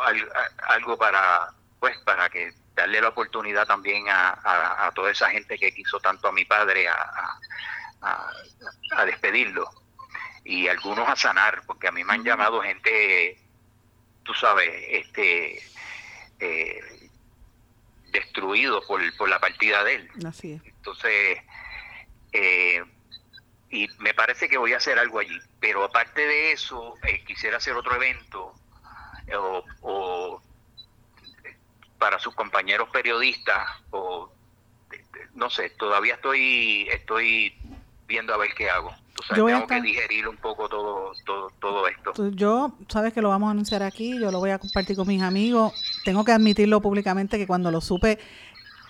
[0.69, 5.57] algo para pues para que darle la oportunidad también a, a- a toda esa gente
[5.57, 7.39] que quiso tanto a mi padre a, a-
[8.01, 8.31] a-
[8.97, 9.69] a despedirlo
[10.45, 13.37] y algunos a sanar porque a mí me han llamado gente
[14.23, 15.61] tú sabes este
[16.39, 16.94] eh,
[18.19, 20.61] destruido por, por la partida de él Así es.
[20.65, 21.39] entonces,
[22.33, 22.81] eh,
[23.69, 25.37] y me parece que voy a hacer algo allí.
[25.59, 28.53] Pero aparte de eso, eh, quisiera hacer otro evento
[29.27, 30.41] eh, o, o,
[31.43, 31.55] eh,
[31.97, 34.31] para sus compañeros periodistas o
[35.33, 37.53] no sé, todavía estoy estoy
[38.07, 38.95] viendo a ver qué hago.
[39.15, 42.29] Tú sabes, Yo tengo que digerir un poco todo todo todo esto.
[42.31, 45.21] Yo, sabes que lo vamos a anunciar aquí, yo lo voy a compartir con mis
[45.21, 45.73] amigos.
[46.03, 48.19] Tengo que admitirlo públicamente que cuando lo supe,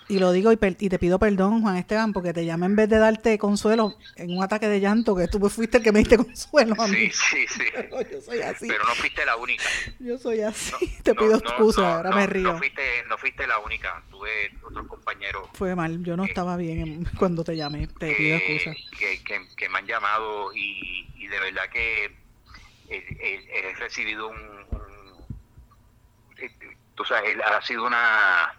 [0.08, 2.76] y lo digo y, per- y te pido perdón, Juan Esteban, porque te llamé en
[2.76, 5.98] vez de darte consuelo en un ataque de llanto, que tú fuiste el que me
[6.00, 7.10] diste consuelo a mí.
[7.10, 7.64] Sí, sí, sí.
[8.12, 8.68] yo soy así.
[8.68, 9.64] Pero no fuiste la única.
[9.98, 10.72] Yo soy así.
[11.02, 12.52] te pido excusa, ahora me río.
[12.52, 14.02] No fuiste, no fuiste la única.
[14.10, 14.30] Tuve
[14.64, 18.74] otros compañeros Fue mal, yo no estaba bien en- cuando te llamé, te pido excusa.
[18.98, 22.04] que, que- que me han llamado y, y de verdad que
[22.88, 25.24] eh, he recibido un, un-
[26.38, 26.50] eh,
[26.94, 28.52] tú sabes, ha sido una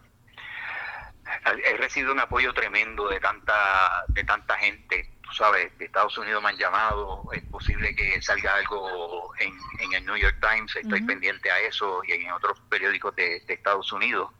[1.64, 6.42] he recibido un apoyo tremendo de tanta de tanta gente tú sabes de Estados Unidos
[6.42, 11.02] me han llamado es posible que salga algo en, en el New York Times estoy
[11.08, 14.32] pendiente a eso y en otros periódicos de, de Estados Unidos.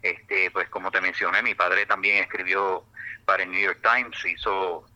[0.00, 2.84] Este pues como te mencioné mi padre también escribió
[3.26, 4.86] para el New York Times hizo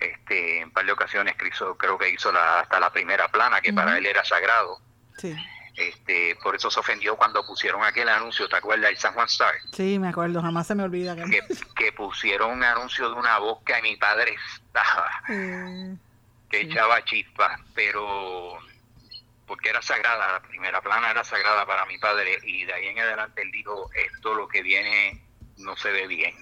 [0.00, 3.60] este en un par de ocasiones hizo- creo que hizo la, hasta la primera plana
[3.60, 4.78] que para él era sagrado.
[5.18, 5.34] Sí,
[5.76, 9.54] este por eso se ofendió cuando pusieron aquel anuncio te acuerdas el San Juan Star.
[9.72, 11.16] Sí, me acuerdo, jamás se me olvida.
[11.16, 11.40] Que, que,
[11.76, 15.10] que pusieron un anuncio de una voz que mi padre estaba.
[15.28, 15.96] Eh,
[16.50, 18.58] que echaba chispas pero
[19.46, 22.98] porque era sagrada la primera plana era sagrada para mi padre y de ahí en
[22.98, 25.20] adelante él dijo esto lo que viene
[25.58, 26.34] no se ve bien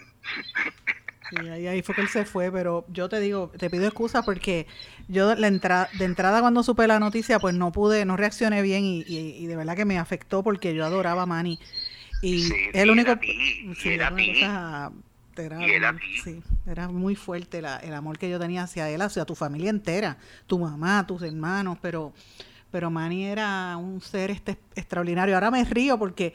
[1.31, 4.23] Sí, ahí, ahí fue que él se fue, pero yo te digo, te pido excusa
[4.23, 4.67] porque
[5.13, 8.85] yo la entra- de entrada cuando supe la noticia, pues no pude, no reaccioné bien
[8.85, 11.59] y, y- y de verdad que me afectó porque yo adoraba a Manny.
[12.21, 13.19] Y Sí, el y único...
[13.19, 14.11] ti, sí, era
[15.37, 16.19] era, Y él a muy- ti.
[16.23, 19.71] sí, era muy fuerte la- el amor que yo tenía hacia él, hacia tu familia
[19.71, 22.13] entera, tu mamá, tus hermanos, pero,
[22.71, 25.35] pero Manny era un ser este extraordinario.
[25.35, 26.35] Ahora me río porque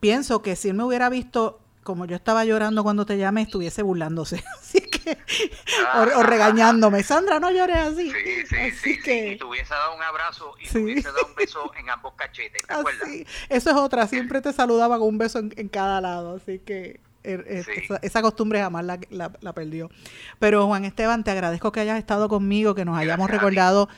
[0.00, 3.82] pienso que si él me hubiera visto como yo estaba llorando cuando te llamé, estuviese
[3.82, 4.42] burlándose.
[4.60, 4.93] Así que,
[5.94, 7.02] o, o regañándome.
[7.02, 8.10] Sandra, no llores así.
[8.10, 9.02] Sí, sí, Así sí, sí.
[9.02, 12.14] que- Y te hubiese dado un abrazo y te hubiese dado un beso en ambos
[12.14, 13.08] cachetes, ¿te acuerdas?
[13.48, 17.00] Eso es otra, siempre te saludaba con un beso en, en cada lado, así que
[17.22, 17.70] er- er- Sí.
[17.84, 19.90] esa, esa costumbre jamás la, la- la perdió.
[20.38, 23.88] Pero Juan Esteban, te agradezco que hayas estado conmigo, que nos hayamos Gracias recordado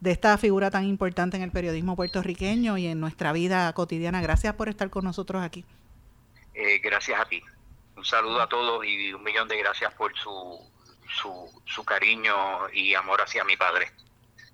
[0.00, 4.20] de esta figura tan importante en el periodismo puertorriqueño y en nuestra vida cotidiana.
[4.20, 5.64] Gracias por estar con nosotros aquí.
[6.54, 7.40] Eh, gracias a ti.
[8.02, 10.58] Un saludo a todos y un millón de gracias por su,
[11.64, 12.34] su, cariño
[12.74, 13.92] y amor hacia mi padre.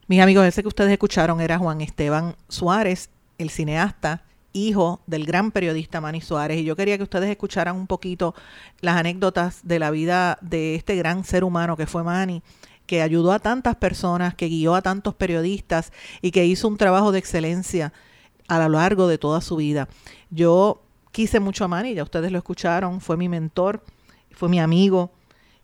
[0.07, 4.23] Mis amigos, ese que ustedes escucharon era Juan Esteban Suárez, el cineasta,
[4.53, 6.59] hijo del gran periodista Manny Suárez.
[6.59, 8.35] Y yo quería que ustedes escucharan un poquito
[8.83, 12.43] las anécdotas de la vida de este gran ser humano que fue Manny,
[12.85, 15.91] que ayudó a tantas personas, que guió a tantos periodistas
[16.21, 17.95] y que hizo un trabajo de excelencia
[18.47, 19.89] a lo largo de toda su vida.
[20.29, 20.83] Yo
[21.13, 23.85] quise mucho a Manny, ya ustedes lo escucharon, fue mi mentor,
[24.31, 25.11] fue mi amigo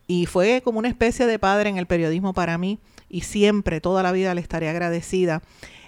[0.06, 2.78] y fue como una especie de padre en el periodismo para mí
[3.08, 5.42] y siempre, toda la vida le estaré agradecida.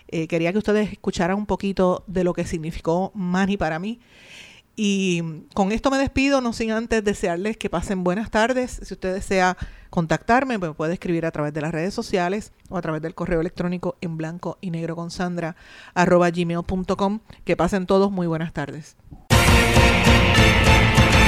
[0.08, 4.00] Eh, quería que ustedes escucharan un poquito de lo que significó Manny para mí.
[4.78, 5.22] Y
[5.54, 8.78] con esto me despido, no sin antes desearles que pasen buenas tardes.
[8.82, 9.56] Si usted desea
[9.88, 13.40] contactarme, me puede escribir a través de las redes sociales o a través del correo
[13.40, 15.56] electrónico en blanco y negro con Sandra
[15.94, 17.20] arroba gmail.com.
[17.44, 18.96] Que pasen todos muy buenas tardes.